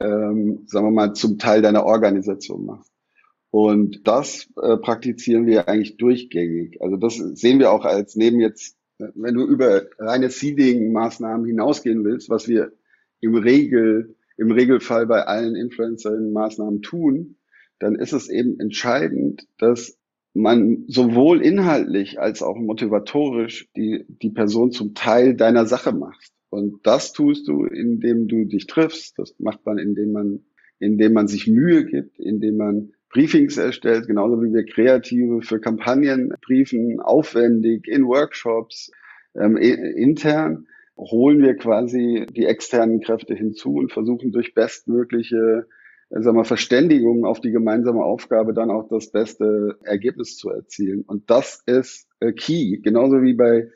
[0.00, 2.87] ähm, sagen wir mal, zum Teil deiner Organisation machst.
[3.50, 6.80] Und das äh, praktizieren wir eigentlich durchgängig.
[6.82, 12.28] Also das sehen wir auch als neben jetzt, wenn du über reine Seeding-Maßnahmen hinausgehen willst,
[12.28, 12.72] was wir
[13.20, 17.36] im Regel, im Regelfall bei allen Influencer-Maßnahmen tun,
[17.78, 19.98] dann ist es eben entscheidend, dass
[20.34, 26.32] man sowohl inhaltlich als auch motivatorisch die, die Person zum Teil deiner Sache machst.
[26.50, 29.18] Und das tust du, indem du dich triffst.
[29.18, 30.40] Das macht man, indem man,
[30.78, 36.32] indem man sich Mühe gibt, indem man Briefings erstellt, genauso wie wir Kreative für Kampagnen
[36.42, 38.90] briefen, aufwendig in Workshops,
[39.34, 40.66] ähm, intern
[40.96, 45.66] holen wir quasi die externen Kräfte hinzu und versuchen durch bestmögliche
[46.10, 51.02] äh, sagen wir, Verständigung auf die gemeinsame Aufgabe dann auch das beste Ergebnis zu erzielen.
[51.06, 52.78] Und das ist äh, key.
[52.78, 53.68] Genauso wie bei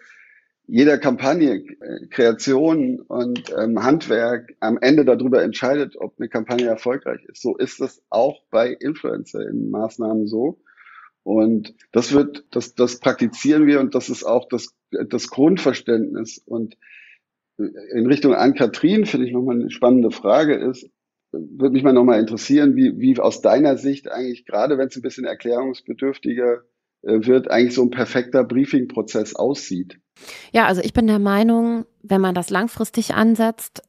[0.67, 7.25] jeder Kampagne, äh, Kreation und ähm, Handwerk am Ende darüber entscheidet, ob eine Kampagne erfolgreich
[7.25, 7.43] ist.
[7.43, 10.61] So ist es auch bei Influencer in Maßnahmen so.
[11.25, 16.39] Und das wird, das, das praktizieren wir und das ist auch das, das Grundverständnis.
[16.39, 16.77] Und
[17.59, 20.89] in Richtung Ann-Kathrin finde ich nochmal eine spannende Frage ist,
[21.33, 25.03] würde mich mal nochmal interessieren, wie, wie aus deiner Sicht eigentlich, gerade wenn es ein
[25.03, 26.63] bisschen erklärungsbedürftiger
[27.03, 29.99] äh, wird, eigentlich so ein perfekter Briefing-Prozess aussieht.
[30.53, 33.83] Ja, also ich bin der Meinung, wenn man das langfristig ansetzt,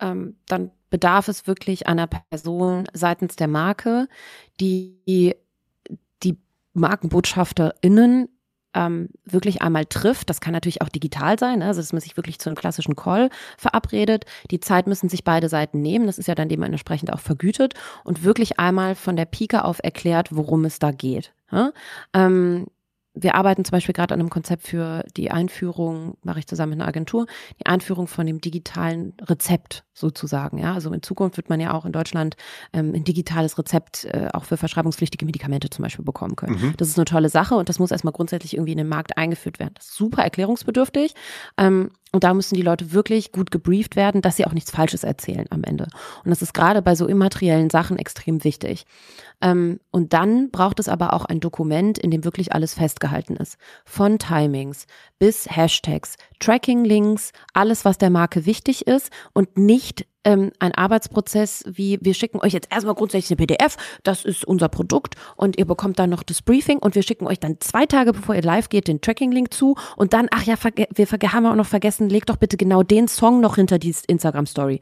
[0.00, 4.08] ähm, dann bedarf es wirklich einer Person seitens der Marke,
[4.60, 5.36] die
[6.22, 6.38] die
[6.74, 8.28] MarkenbotschafterInnen
[8.74, 10.30] ähm, wirklich einmal trifft.
[10.30, 11.66] Das kann natürlich auch digital sein, ne?
[11.66, 14.24] also dass man sich wirklich zu einem klassischen Call verabredet.
[14.50, 16.06] Die Zeit müssen sich beide Seiten nehmen.
[16.06, 20.28] Das ist ja dann dementsprechend auch vergütet und wirklich einmal von der Pike auf erklärt,
[20.30, 21.32] worum es da geht.
[21.50, 21.72] Ja?
[22.14, 22.66] Ähm,
[23.14, 26.80] wir arbeiten zum Beispiel gerade an einem Konzept für die Einführung, mache ich zusammen mit
[26.80, 27.26] einer Agentur,
[27.58, 30.58] die Einführung von dem digitalen Rezept sozusagen.
[30.58, 32.36] Ja, also in Zukunft wird man ja auch in Deutschland
[32.72, 36.60] ähm, ein digitales Rezept äh, auch für verschreibungspflichtige Medikamente zum Beispiel bekommen können.
[36.60, 36.74] Mhm.
[36.76, 39.58] Das ist eine tolle Sache und das muss erstmal grundsätzlich irgendwie in den Markt eingeführt
[39.58, 39.74] werden.
[39.74, 41.14] Das ist super erklärungsbedürftig.
[41.56, 45.04] Ähm, und da müssen die Leute wirklich gut gebrieft werden, dass sie auch nichts Falsches
[45.04, 45.86] erzählen am Ende.
[46.24, 48.84] Und das ist gerade bei so immateriellen Sachen extrem wichtig.
[49.40, 53.58] Ähm, und dann braucht es aber auch ein Dokument, in dem wirklich alles festgehalten ist.
[53.84, 54.86] Von Timings
[55.18, 59.89] bis Hashtags, Tracking-Links, alles, was der Marke wichtig ist und nicht
[60.24, 64.68] ähm, ein Arbeitsprozess wie wir schicken euch jetzt erstmal grundsätzlich eine PDF, das ist unser
[64.68, 68.12] Produkt und ihr bekommt dann noch das Briefing und wir schicken euch dann zwei Tage
[68.12, 71.66] bevor ihr live geht den Tracking-Link zu und dann, ach ja, wir haben auch noch
[71.66, 74.80] vergessen, legt doch bitte genau den Song noch hinter die Instagram-Story.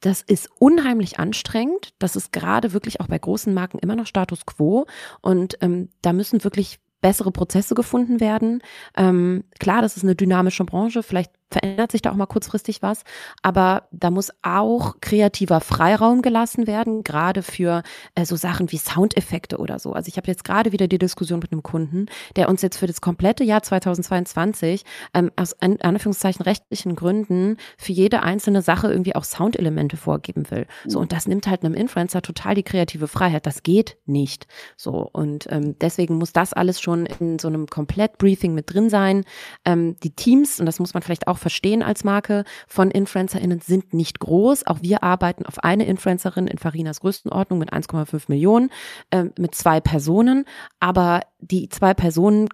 [0.00, 1.94] Das ist unheimlich anstrengend.
[1.98, 4.86] Das ist gerade wirklich auch bei großen Marken immer noch Status quo.
[5.22, 8.62] Und ähm, da müssen wirklich bessere Prozesse gefunden werden.
[8.96, 11.02] Ähm, klar, das ist eine dynamische Branche.
[11.02, 13.02] Vielleicht verändert sich da auch mal kurzfristig was.
[13.42, 17.82] Aber da muss auch kreativer Freiraum gelassen werden, gerade für
[18.14, 19.92] äh, so Sachen wie Soundeffekte oder so.
[19.92, 22.86] Also ich habe jetzt gerade wieder die Diskussion mit einem Kunden, der uns jetzt für
[22.86, 29.14] das komplette Jahr 2022 ähm, aus in Anführungszeichen rechtlichen Gründen für jede einzelne Sache irgendwie
[29.14, 30.66] auch Soundelemente vorgeben will.
[30.86, 33.46] So, und das nimmt halt einem Influencer total die kreative Freiheit.
[33.46, 34.46] Das geht nicht.
[34.76, 39.24] So, und ähm, deswegen muss das alles schon in so einem Komplett-Briefing mit drin sein.
[39.64, 43.60] Ähm, die Teams, und das muss man vielleicht auch auch verstehen als Marke von InfluencerInnen
[43.60, 44.66] sind nicht groß.
[44.66, 48.70] Auch wir arbeiten auf eine Influencerin in Farinas Größenordnung mit 1,5 Millionen,
[49.10, 50.46] äh, mit zwei Personen.
[50.80, 52.48] Aber die zwei Personen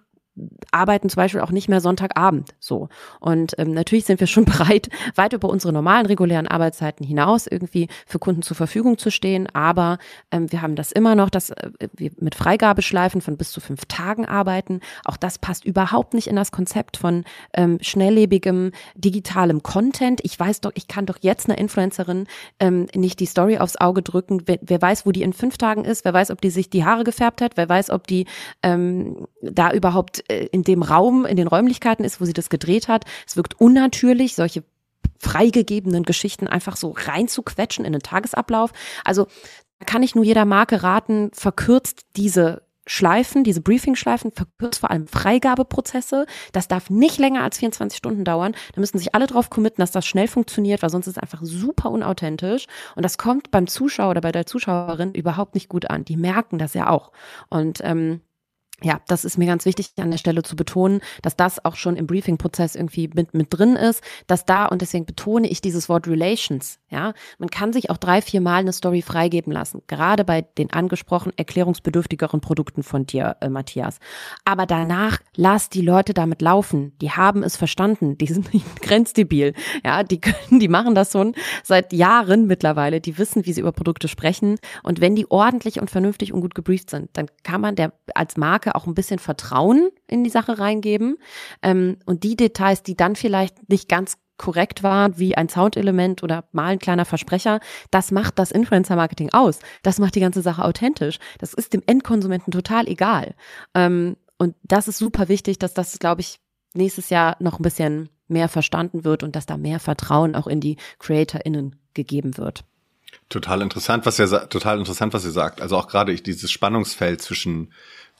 [0.71, 2.89] arbeiten zum Beispiel auch nicht mehr Sonntagabend so.
[3.19, 7.87] Und ähm, natürlich sind wir schon bereit, weit über unsere normalen regulären Arbeitszeiten hinaus irgendwie
[8.07, 9.47] für Kunden zur Verfügung zu stehen.
[9.53, 9.99] Aber
[10.31, 13.85] ähm, wir haben das immer noch, dass äh, wir mit Freigabeschleifen von bis zu fünf
[13.85, 14.79] Tagen arbeiten.
[15.05, 20.19] Auch das passt überhaupt nicht in das Konzept von ähm, schnelllebigem digitalem Content.
[20.23, 22.25] Ich weiß doch, ich kann doch jetzt einer Influencerin
[22.59, 24.43] ähm, nicht die Story aufs Auge drücken.
[24.45, 26.05] Wer, wer weiß, wo die in fünf Tagen ist.
[26.05, 27.55] Wer weiß, ob die sich die Haare gefärbt hat.
[27.55, 28.25] Wer weiß, ob die
[28.63, 33.05] ähm, da überhaupt in dem Raum, in den Räumlichkeiten ist, wo sie das gedreht hat.
[33.27, 34.63] Es wirkt unnatürlich, solche
[35.19, 38.71] freigegebenen Geschichten einfach so reinzuquetschen in den Tagesablauf.
[39.03, 39.27] Also
[39.85, 46.25] kann ich nur jeder Marke raten, verkürzt diese Schleifen, diese Briefing-Schleifen, verkürzt vor allem Freigabeprozesse.
[46.51, 48.55] Das darf nicht länger als 24 Stunden dauern.
[48.73, 51.39] Da müssen sich alle drauf committen, dass das schnell funktioniert, weil sonst ist es einfach
[51.43, 52.65] super unauthentisch.
[52.95, 56.03] Und das kommt beim Zuschauer oder bei der Zuschauerin überhaupt nicht gut an.
[56.03, 57.13] Die merken das ja auch.
[57.49, 58.19] Und ähm,
[58.81, 61.95] ja, das ist mir ganz wichtig an der Stelle zu betonen, dass das auch schon
[61.95, 66.07] im Briefing-Prozess irgendwie mit, mit drin ist, dass da, und deswegen betone ich dieses Wort
[66.07, 70.43] Relations, ja, man kann sich auch drei, vier Mal eine Story freigeben lassen, gerade bei
[70.43, 73.97] den angesprochen erklärungsbedürftigeren Produkten von dir, äh, Matthias.
[74.45, 79.53] Aber danach lass die Leute damit laufen, die haben es verstanden, die sind nicht grenzdebil,
[79.83, 81.33] ja, die können, die machen das schon
[81.63, 84.57] seit Jahren mittlerweile, die wissen, wie sie über Produkte sprechen.
[84.83, 88.37] Und wenn die ordentlich und vernünftig und gut gebrieft sind, dann kann man der als
[88.37, 91.17] Marke auch ein bisschen Vertrauen in die Sache reingeben.
[91.63, 96.45] Ähm, und die Details, die dann vielleicht nicht ganz korrekt waren, wie ein Soundelement oder
[96.51, 97.59] mal ein kleiner Versprecher,
[97.91, 99.59] das macht das Influencer-Marketing aus.
[99.83, 101.19] Das macht die ganze Sache authentisch.
[101.39, 103.35] Das ist dem Endkonsumenten total egal.
[103.73, 106.39] Ähm, und das ist super wichtig, dass das, glaube ich,
[106.73, 110.59] nächstes Jahr noch ein bisschen mehr verstanden wird und dass da mehr Vertrauen auch in
[110.59, 112.63] die CreatorInnen gegeben wird.
[113.29, 115.61] Total interessant, was ihr total interessant, was ihr sagt.
[115.61, 117.71] Also auch gerade dieses Spannungsfeld zwischen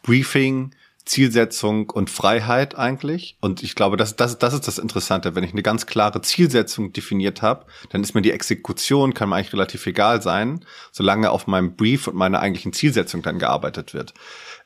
[0.03, 0.75] Briefing,
[1.05, 3.37] Zielsetzung und Freiheit eigentlich.
[3.41, 5.35] Und ich glaube, das, das, das ist das Interessante.
[5.35, 9.35] Wenn ich eine ganz klare Zielsetzung definiert habe, dann ist mir die Exekution, kann mir
[9.35, 14.13] eigentlich relativ egal sein, solange auf meinem Brief und meiner eigentlichen Zielsetzung dann gearbeitet wird.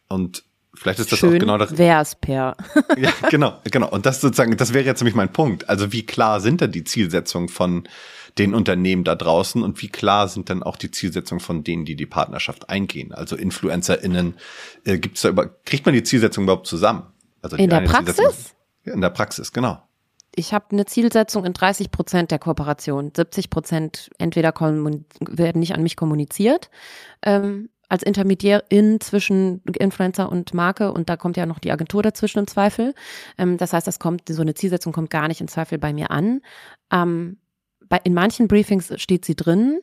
[0.08, 0.44] Und
[0.76, 1.78] vielleicht ist das Schön auch genau das.
[1.78, 2.56] Wär's, Per.
[2.98, 3.90] ja, genau, genau.
[3.90, 5.68] Und das sozusagen, das wäre jetzt nämlich mein Punkt.
[5.70, 7.88] Also wie klar sind denn die Zielsetzungen von
[8.40, 11.96] den Unternehmen da draußen und wie klar sind dann auch die Zielsetzungen von denen, die
[11.96, 13.14] die Partnerschaft eingehen?
[13.14, 14.36] Also InfluencerInnen,
[14.86, 17.04] äh, gibt's da über, kriegt man die Zielsetzung überhaupt zusammen?
[17.42, 18.56] Also in der Praxis?
[18.84, 19.82] in der Praxis, genau.
[20.36, 23.12] Ich habe eine Zielsetzung in 30 Prozent der Kooperation.
[23.16, 24.54] 70 Prozent entweder
[25.20, 26.70] werden nicht an mich kommuniziert,
[27.24, 32.40] ähm, als Intermediärin zwischen Influencer und Marke und da kommt ja noch die Agentur dazwischen
[32.40, 32.94] im Zweifel.
[33.38, 36.12] Ähm, das heißt, das kommt, so eine Zielsetzung kommt gar nicht im Zweifel bei mir
[36.12, 36.42] an.
[37.90, 39.80] Bei, in manchen Briefings steht sie drin.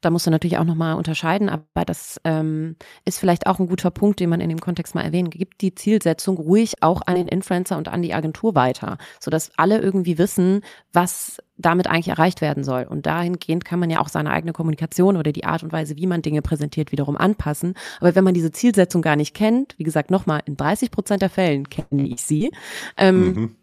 [0.00, 3.90] Da musst du natürlich auch nochmal unterscheiden, aber das ähm, ist vielleicht auch ein guter
[3.90, 5.28] Punkt, den man in dem Kontext mal erwähnen.
[5.28, 9.80] Gibt die Zielsetzung ruhig auch an den Influencer und an die Agentur weiter, sodass alle
[9.80, 10.60] irgendwie wissen,
[10.92, 12.84] was damit eigentlich erreicht werden soll.
[12.84, 16.06] Und dahingehend kann man ja auch seine eigene Kommunikation oder die Art und Weise, wie
[16.06, 17.74] man Dinge präsentiert, wiederum anpassen.
[17.98, 21.30] Aber wenn man diese Zielsetzung gar nicht kennt, wie gesagt, nochmal, in 30 Prozent der
[21.30, 22.52] Fällen kenne ich sie,
[22.96, 23.56] ähm, mhm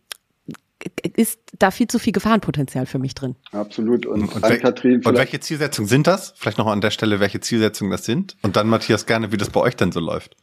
[1.16, 3.36] ist da viel zu viel Gefahrenpotenzial für mich drin.
[3.52, 4.06] Absolut.
[4.06, 6.34] Und, und, wel Katrin, und welche Zielsetzungen sind das?
[6.38, 8.36] Vielleicht noch an der Stelle, welche Zielsetzungen das sind?
[8.42, 10.36] Und dann, Matthias, gerne, wie das bei euch denn so läuft.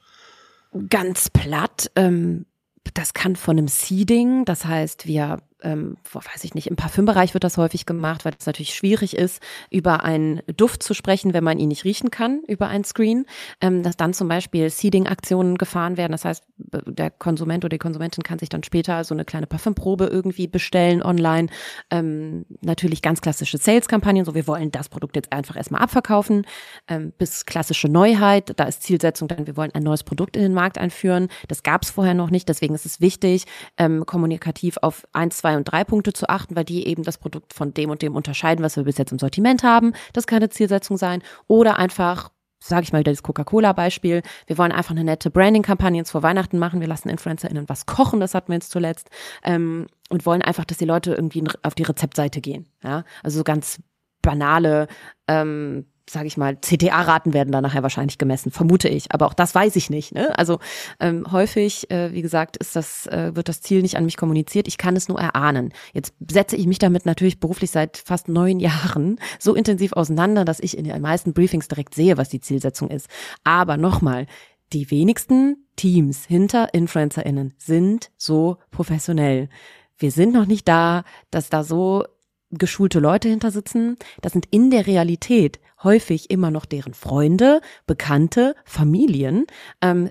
[0.88, 1.90] Ganz platt.
[1.96, 2.46] Ähm,
[2.94, 7.44] das kann von einem Seeding, das heißt, wir ähm, weiß ich nicht, im Parfümbereich wird
[7.44, 11.58] das häufig gemacht, weil es natürlich schwierig ist, über einen Duft zu sprechen, wenn man
[11.58, 13.26] ihn nicht riechen kann, über ein Screen.
[13.60, 16.12] Ähm, dass dann zum Beispiel Seeding-Aktionen gefahren werden.
[16.12, 20.06] Das heißt, der Konsument oder die Konsumentin kann sich dann später so eine kleine Parfümprobe
[20.06, 21.48] irgendwie bestellen online.
[21.90, 26.46] Ähm, natürlich ganz klassische Sales-Kampagnen, so wir wollen das Produkt jetzt einfach erstmal abverkaufen,
[26.88, 28.52] ähm, bis klassische Neuheit.
[28.56, 31.28] Da ist Zielsetzung dann, wir wollen ein neues Produkt in den Markt einführen.
[31.48, 33.44] Das gab es vorher noch nicht, deswegen ist es wichtig,
[33.76, 37.18] ähm, kommunikativ auf ein, zwei zwei und drei Punkte zu achten, weil die eben das
[37.18, 39.92] Produkt von dem und dem unterscheiden, was wir bis jetzt im Sortiment haben.
[40.12, 41.22] Das kann eine Zielsetzung sein.
[41.46, 42.30] Oder einfach
[42.64, 44.22] sage ich mal wieder das Coca-Cola-Beispiel.
[44.46, 46.80] Wir wollen einfach eine nette Branding-Kampagne jetzt vor Weihnachten machen.
[46.80, 49.10] Wir lassen InfluencerInnen was kochen, das hatten wir jetzt zuletzt.
[49.42, 52.68] Ähm, und wollen einfach, dass die Leute irgendwie auf die Rezeptseite gehen.
[52.84, 53.02] Ja?
[53.24, 53.80] Also so ganz
[54.22, 54.86] banale
[55.26, 59.12] ähm, sage ich mal, CTA-Raten werden da nachher wahrscheinlich gemessen, vermute ich.
[59.12, 60.14] Aber auch das weiß ich nicht.
[60.14, 60.36] Ne?
[60.38, 60.58] Also
[61.00, 64.68] ähm, häufig, äh, wie gesagt, ist das, äh, wird das Ziel nicht an mich kommuniziert.
[64.68, 65.72] Ich kann es nur erahnen.
[65.92, 70.60] Jetzt setze ich mich damit natürlich beruflich seit fast neun Jahren so intensiv auseinander, dass
[70.60, 73.08] ich in den meisten Briefings direkt sehe, was die Zielsetzung ist.
[73.44, 74.26] Aber nochmal,
[74.72, 79.48] die wenigsten Teams hinter InfluencerInnen sind so professionell.
[79.98, 82.04] Wir sind noch nicht da, dass da so
[82.50, 83.96] geschulte Leute hinter sitzen.
[84.20, 89.46] Das sind in der Realität häufig immer noch deren Freunde, Bekannte, Familien.
[89.80, 90.10] Ähm,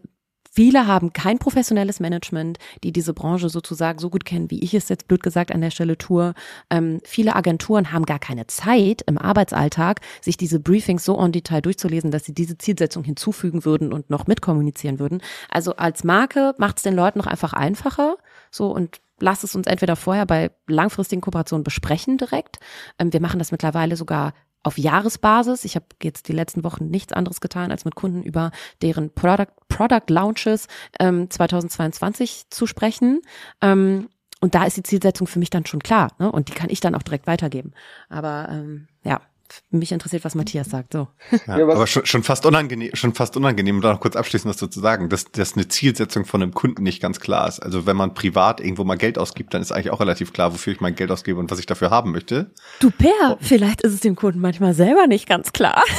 [0.54, 4.90] Viele haben kein professionelles Management, die diese Branche sozusagen so gut kennen, wie ich es
[4.90, 6.34] jetzt blöd gesagt an der Stelle tue.
[6.70, 11.62] Ähm, viele Agenturen haben gar keine Zeit im Arbeitsalltag, sich diese Briefings so en Detail
[11.62, 15.22] durchzulesen, dass sie diese Zielsetzung hinzufügen würden und noch mitkommunizieren würden.
[15.50, 18.18] Also als Marke macht es den Leuten noch einfach einfacher.
[18.52, 22.60] So und lass es uns entweder vorher bei langfristigen Kooperationen besprechen direkt.
[23.00, 24.34] Ähm, wir machen das mittlerweile sogar
[24.64, 25.66] auf Jahresbasis.
[25.66, 28.52] Ich habe jetzt die letzten Wochen nichts anderes getan, als mit Kunden über
[28.82, 30.68] deren Product, Product Launches
[31.00, 33.22] ähm, 2022 zu sprechen.
[33.62, 34.10] Ähm,
[34.40, 36.10] und da ist die Zielsetzung für mich dann schon klar.
[36.18, 36.32] Ne?
[36.32, 37.74] Und die kann ich dann auch direkt weitergeben.
[38.10, 39.22] Aber ähm, ja,
[39.70, 40.94] mich interessiert, was Matthias sagt.
[40.94, 41.08] So.
[41.48, 44.54] Ja, ja, aber schon, schon fast unangenehm, schon fast unangenehm, um da noch kurz abschließend
[44.54, 47.60] was zu sagen, dass, dass eine Zielsetzung von einem Kunden nicht ganz klar ist.
[47.60, 50.74] Also wenn man privat irgendwo mal Geld ausgibt, dann ist eigentlich auch relativ klar, wofür
[50.74, 52.52] ich mein Geld ausgebe und was ich dafür haben möchte.
[52.80, 53.38] Du Per, oh.
[53.40, 55.84] vielleicht ist es dem Kunden manchmal selber nicht ganz klar.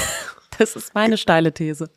[0.59, 1.89] Das ist meine steile These.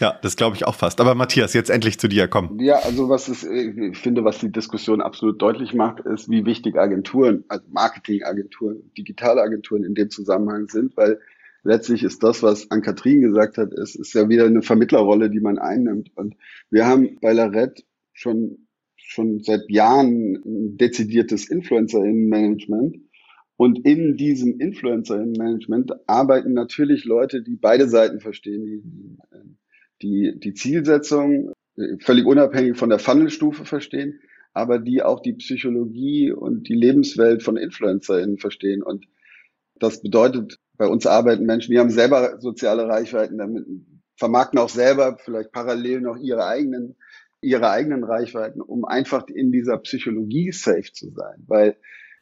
[0.00, 1.00] Ja, das glaube ich auch fast.
[1.00, 2.58] Aber Matthias, jetzt endlich zu dir, komm.
[2.60, 6.76] Ja, also was ist, ich finde, was die Diskussion absolut deutlich macht, ist, wie wichtig
[6.76, 11.18] Agenturen, also Marketingagenturen, digitale Agenturen in dem Zusammenhang sind, weil
[11.64, 15.58] letztlich ist das, was Ann-Kathrin gesagt hat, ist, ist ja wieder eine Vermittlerrolle, die man
[15.58, 16.10] einnimmt.
[16.14, 16.36] Und
[16.70, 22.98] wir haben bei Larette schon, schon seit Jahren ein dezidiertes Influencer-Management.
[23.56, 28.82] Und in diesem Influencer-Management arbeiten natürlich Leute, die beide Seiten verstehen, die,
[30.02, 31.52] die, die Zielsetzung
[32.00, 34.20] völlig unabhängig von der Funnelstufe verstehen,
[34.52, 38.82] aber die auch die Psychologie und die Lebenswelt von InfluencerInnen verstehen.
[38.82, 39.06] Und
[39.76, 43.66] das bedeutet, bei uns arbeiten Menschen, die haben selber soziale Reichweiten, damit
[44.16, 46.96] vermarkten auch selber vielleicht parallel noch ihre eigenen,
[47.40, 51.44] ihre eigenen Reichweiten, um einfach in dieser Psychologie safe zu sein.
[51.46, 51.76] Weil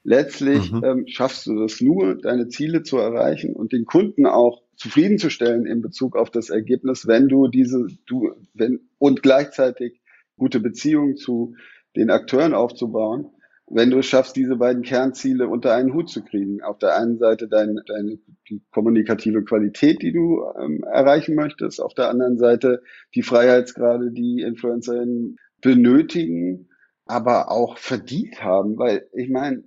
[0.06, 0.84] letztlich mhm.
[0.84, 5.82] ähm, schaffst du das nur, deine Ziele zu erreichen und den Kunden auch zufriedenzustellen in
[5.82, 10.00] Bezug auf das Ergebnis, wenn du diese, du, wenn, und gleichzeitig
[10.36, 11.56] gute Beziehungen zu
[11.96, 13.30] den Akteuren aufzubauen,
[13.68, 16.62] wenn du es schaffst, diese beiden Kernziele unter einen Hut zu kriegen.
[16.62, 21.94] Auf der einen Seite deine, deine die kommunikative Qualität, die du ähm, erreichen möchtest, auf
[21.94, 22.82] der anderen Seite
[23.16, 26.68] die Freiheitsgrade, die Influencerinnen benötigen,
[27.06, 28.78] aber auch verdient haben.
[28.78, 29.64] Weil ich meine,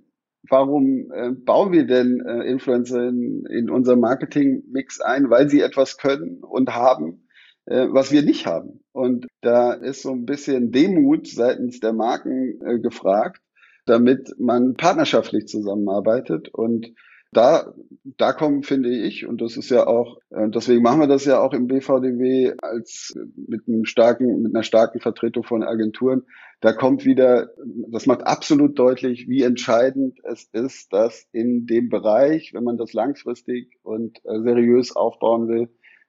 [0.48, 5.30] warum äh, bauen wir denn äh, Influencer in, in unser Marketing-Mix ein?
[5.30, 7.26] Weil sie etwas können und haben,
[7.66, 8.82] äh, was wir nicht haben.
[8.92, 13.40] Und da ist so ein bisschen Demut seitens der Marken äh, gefragt,
[13.86, 16.92] damit man partnerschaftlich zusammenarbeitet und
[17.32, 17.72] da,
[18.16, 21.40] da kommen, finde ich, und das ist ja auch, äh, deswegen machen wir das ja
[21.40, 26.24] auch im BVDW als mit einem starken, mit einer starken Vertretung von Agenturen.
[26.60, 27.50] Da kommt wieder,
[27.88, 32.92] das macht absolut deutlich, wie entscheidend es ist, dass in dem Bereich, wenn man das
[32.92, 35.68] langfristig und äh, seriös aufbauen will,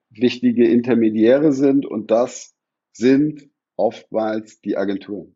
[0.10, 2.56] wichtige Intermediäre sind und das
[2.94, 3.48] sind
[3.78, 5.36] oftmals die Agenturen.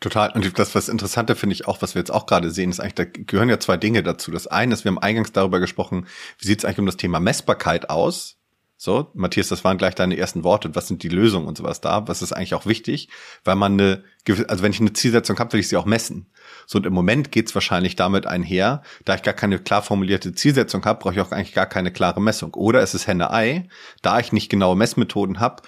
[0.00, 0.30] Total.
[0.32, 2.94] Und das, was Interessante finde ich auch, was wir jetzt auch gerade sehen, ist eigentlich,
[2.94, 4.30] da gehören ja zwei Dinge dazu.
[4.30, 6.06] Das eine ist, wir haben eingangs darüber gesprochen,
[6.38, 8.38] wie sieht es eigentlich um das Thema Messbarkeit aus?
[8.82, 10.74] So, Matthias, das waren gleich deine ersten Worte.
[10.74, 12.08] Was sind die Lösungen und sowas da?
[12.08, 13.10] Was ist eigentlich auch wichtig?
[13.44, 14.04] Weil man eine,
[14.48, 16.32] also wenn ich eine Zielsetzung habe, will ich sie auch messen.
[16.66, 20.82] So, und im Moment geht's wahrscheinlich damit einher, da ich gar keine klar formulierte Zielsetzung
[20.86, 22.54] habe, brauche ich auch eigentlich gar keine klare Messung.
[22.54, 23.68] Oder es ist Henne-Ei,
[24.00, 25.62] da ich nicht genaue Messmethoden habe,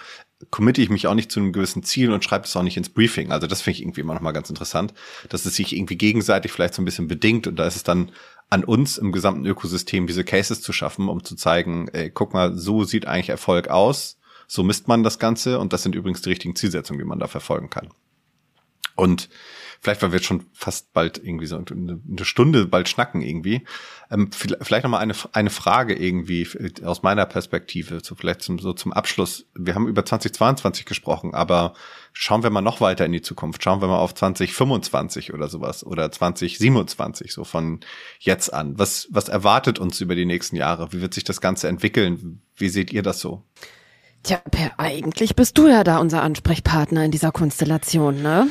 [0.49, 2.89] committe ich mich auch nicht zu einem gewissen Ziel und schreibe es auch nicht ins
[2.89, 3.31] Briefing.
[3.31, 4.93] Also das finde ich irgendwie immer noch mal ganz interessant,
[5.29, 8.11] dass es sich irgendwie gegenseitig vielleicht so ein bisschen bedingt und da ist es dann
[8.49, 12.55] an uns im gesamten Ökosystem diese Cases zu schaffen, um zu zeigen, ey, guck mal,
[12.55, 14.17] so sieht eigentlich Erfolg aus,
[14.47, 17.27] so misst man das Ganze und das sind übrigens die richtigen Zielsetzungen, die man da
[17.27, 17.89] verfolgen kann.
[18.95, 19.29] Und
[19.83, 23.63] vielleicht, weil wir jetzt schon fast bald irgendwie so eine Stunde bald schnacken irgendwie,
[24.09, 26.47] ähm, vielleicht nochmal eine, eine Frage irgendwie
[26.83, 29.45] aus meiner Perspektive, so vielleicht zum, so zum Abschluss.
[29.53, 31.73] Wir haben über 2022 gesprochen, aber
[32.13, 33.61] schauen wir mal noch weiter in die Zukunft.
[33.61, 37.81] Schauen wir mal auf 2025 oder sowas oder 2027, so von
[38.19, 38.79] jetzt an.
[38.79, 40.93] Was, was erwartet uns über die nächsten Jahre?
[40.93, 42.41] Wie wird sich das Ganze entwickeln?
[42.55, 43.43] Wie seht ihr das so?
[44.23, 48.47] Tja, Per, eigentlich bist du ja da unser Ansprechpartner in dieser Konstellation, ne?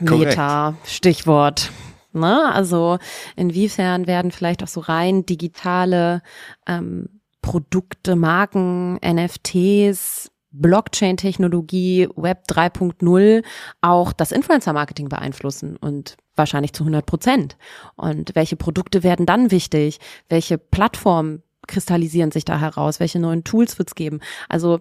[0.00, 1.70] Meta, Stichwort.
[2.12, 2.52] Ne?
[2.52, 2.98] Also
[3.36, 6.22] inwiefern werden vielleicht auch so rein digitale
[6.66, 7.08] ähm,
[7.42, 13.44] Produkte, Marken, NFTs, Blockchain-Technologie, Web 3.0
[13.80, 17.56] auch das Influencer-Marketing beeinflussen und wahrscheinlich zu 100 Prozent.
[17.96, 19.98] Und welche Produkte werden dann wichtig?
[20.28, 23.00] Welche Plattformen kristallisieren sich da heraus?
[23.00, 24.20] Welche neuen Tools wird es geben?
[24.48, 24.80] Also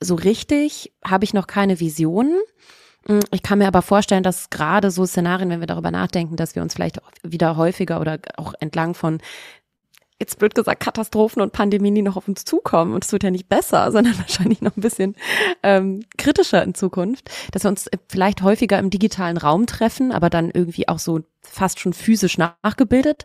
[0.00, 2.38] so richtig habe ich noch keine Visionen.
[3.06, 6.54] Mm, ich kann mir aber vorstellen, dass gerade so Szenarien, wenn wir darüber nachdenken, dass
[6.54, 9.18] wir uns vielleicht wieder häufiger oder auch entlang von
[10.20, 12.94] jetzt blöd gesagt, Katastrophen und Pandemien, die noch auf uns zukommen.
[12.94, 15.16] Und es wird ja nicht besser, sondern wahrscheinlich noch ein bisschen
[15.62, 20.50] ähm, kritischer in Zukunft, dass wir uns vielleicht häufiger im digitalen Raum treffen, aber dann
[20.50, 23.24] irgendwie auch so fast schon physisch nachgebildet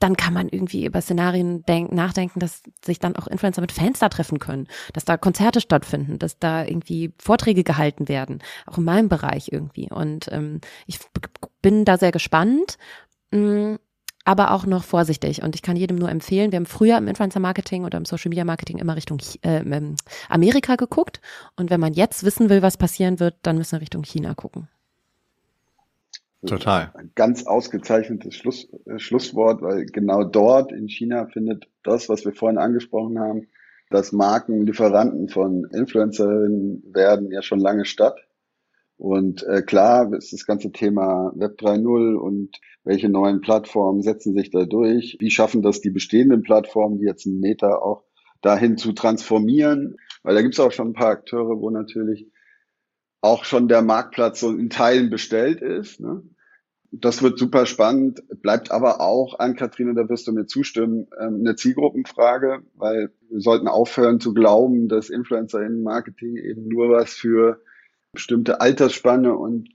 [0.00, 3.98] dann kann man irgendwie über Szenarien denken, nachdenken, dass sich dann auch Influencer mit Fans
[4.00, 8.84] da treffen können, dass da Konzerte stattfinden, dass da irgendwie Vorträge gehalten werden, auch in
[8.84, 9.90] meinem Bereich irgendwie.
[9.90, 10.98] Und ähm, ich
[11.60, 12.78] bin da sehr gespannt,
[13.30, 13.78] mh, mm,
[14.24, 15.42] aber auch noch vorsichtig.
[15.42, 18.96] Und ich kann jedem nur empfehlen, wir haben früher im Influencer-Marketing oder im Social-Media-Marketing immer
[18.96, 19.62] Richtung äh,
[20.28, 21.20] Amerika geguckt.
[21.56, 24.68] Und wenn man jetzt wissen will, was passieren wird, dann müssen wir Richtung China gucken.
[26.46, 26.90] Total.
[26.94, 32.32] Ein ganz ausgezeichnetes Schluss, äh, Schlusswort, weil genau dort in China findet das, was wir
[32.32, 33.48] vorhin angesprochen haben,
[33.90, 38.18] dass Marken Lieferanten von Influencerinnen werden, ja schon lange statt.
[38.96, 44.50] Und äh, klar ist das ganze Thema Web 3.0 und welche neuen Plattformen setzen sich
[44.50, 45.16] da durch?
[45.20, 48.04] Wie schaffen das die bestehenden Plattformen, die jetzt ein Meta auch
[48.40, 49.96] dahin zu transformieren?
[50.22, 52.30] Weil da gibt es auch schon ein paar Akteure, wo natürlich
[53.20, 56.00] auch schon der Marktplatz so in Teilen bestellt ist.
[56.00, 56.22] Ne?
[56.92, 61.36] Das wird super spannend, bleibt aber auch an Katrine, da wirst du mir zustimmen, ähm,
[61.40, 67.60] eine Zielgruppenfrage, weil wir sollten aufhören zu glauben, dass Influencer-Marketing eben nur was für
[68.12, 69.68] bestimmte Altersspanne und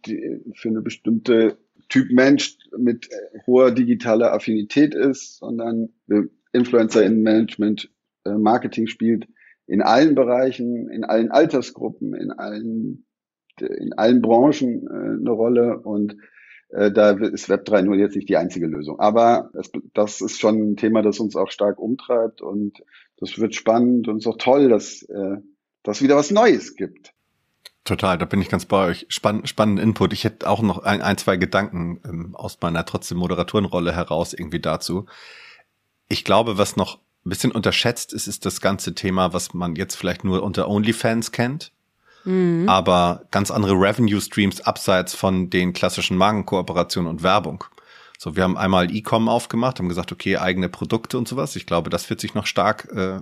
[0.55, 3.09] für eine bestimmte Typ Mensch mit
[3.45, 5.89] hoher digitaler Affinität ist, sondern
[6.51, 7.91] Influencer-Management,
[8.25, 9.27] äh, Marketing spielt
[9.67, 13.05] in allen Bereichen, in allen Altersgruppen, in allen
[13.62, 16.18] in allen Branchen äh, eine Rolle und
[16.70, 18.99] äh, da ist Web 3.0 jetzt nicht die einzige Lösung.
[18.99, 22.84] Aber es, das ist schon ein Thema, das uns auch stark umtreibt und
[23.18, 25.38] das wird spannend und ist auch toll, dass äh,
[25.84, 27.14] das wieder was Neues gibt.
[27.84, 29.06] Total, da bin ich ganz bei euch.
[29.10, 30.12] Spann, spannenden Input.
[30.12, 34.60] Ich hätte auch noch ein, ein zwei Gedanken ähm, aus meiner trotzdem Moderatorenrolle heraus irgendwie
[34.60, 35.06] dazu.
[36.10, 39.95] Ich glaube, was noch ein bisschen unterschätzt ist, ist das ganze Thema, was man jetzt
[39.95, 41.72] vielleicht nur unter OnlyFans kennt
[42.26, 42.67] mhm.
[42.67, 47.63] aber ganz andere Revenue Streams abseits von den klassischen Markenkooperationen und Werbung.
[48.17, 51.55] So, wir haben einmal E-Com aufgemacht, haben gesagt, okay, eigene Produkte und sowas.
[51.55, 53.21] Ich glaube, das wird sich noch stark, äh,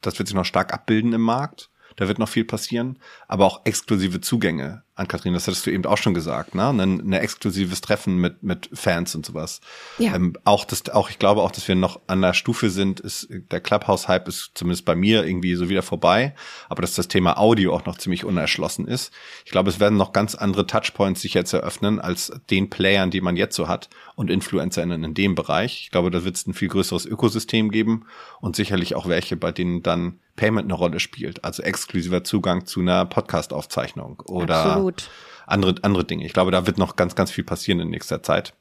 [0.00, 1.70] das wird sich noch stark abbilden im Markt.
[1.98, 2.96] Da wird noch viel passieren,
[3.26, 6.68] aber auch exklusive Zugänge an Kathrin, das hattest du eben auch schon gesagt, ne?
[6.68, 9.60] Ein, ein exklusives Treffen mit, mit Fans und sowas.
[9.98, 10.14] Ja.
[10.14, 13.28] Ähm, auch das, auch, ich glaube auch, dass wir noch an der Stufe sind, ist,
[13.30, 16.34] der Clubhouse-Hype ist zumindest bei mir irgendwie so wieder vorbei,
[16.68, 19.12] aber dass das Thema Audio auch noch ziemlich unerschlossen ist.
[19.44, 23.20] Ich glaube, es werden noch ganz andere Touchpoints sich jetzt eröffnen, als den Playern, die
[23.20, 25.82] man jetzt so hat und InfluencerInnen in dem Bereich.
[25.82, 28.06] Ich glaube, da wird es ein viel größeres Ökosystem geben
[28.40, 32.80] und sicherlich auch welche, bei denen dann Payment eine Rolle spielt, also exklusiver Zugang zu
[32.80, 35.10] einer Podcast-Aufzeichnung oder Absolut.
[35.46, 36.24] andere, andere Dinge.
[36.24, 38.54] Ich glaube, da wird noch ganz, ganz viel passieren in nächster Zeit.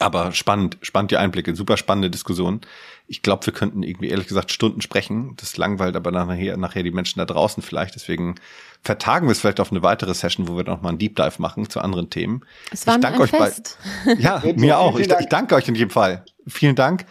[0.00, 2.60] Aber spannend, spannend die Einblicke, super spannende Diskussion.
[3.08, 5.34] Ich glaube, wir könnten irgendwie ehrlich gesagt Stunden sprechen.
[5.36, 7.94] Das langweilt aber nachher, nachher die Menschen da draußen vielleicht.
[7.96, 8.36] Deswegen
[8.82, 11.34] vertagen wir es vielleicht auf eine weitere Session, wo wir noch mal einen Deep Dive
[11.38, 12.44] machen zu anderen Themen.
[12.70, 13.78] Es war ich danke euch Fest.
[14.18, 14.98] Ja, mir auch.
[14.98, 16.24] Ich, ich, danke euch in jedem Fall.
[16.46, 17.04] Vielen Dank.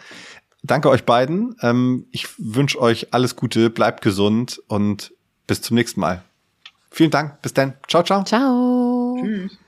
[0.62, 1.56] Danke euch beiden.
[1.62, 5.12] Ähm, ich wünsche euch alles Gute, bleibt gesund und
[5.46, 6.22] bis zum nächsten Mal.
[6.90, 7.40] Vielen Dank.
[7.42, 7.74] Bis dann.
[7.86, 8.24] Ciao, ciao.
[8.24, 9.16] Ciao.
[9.20, 9.58] Tschüss.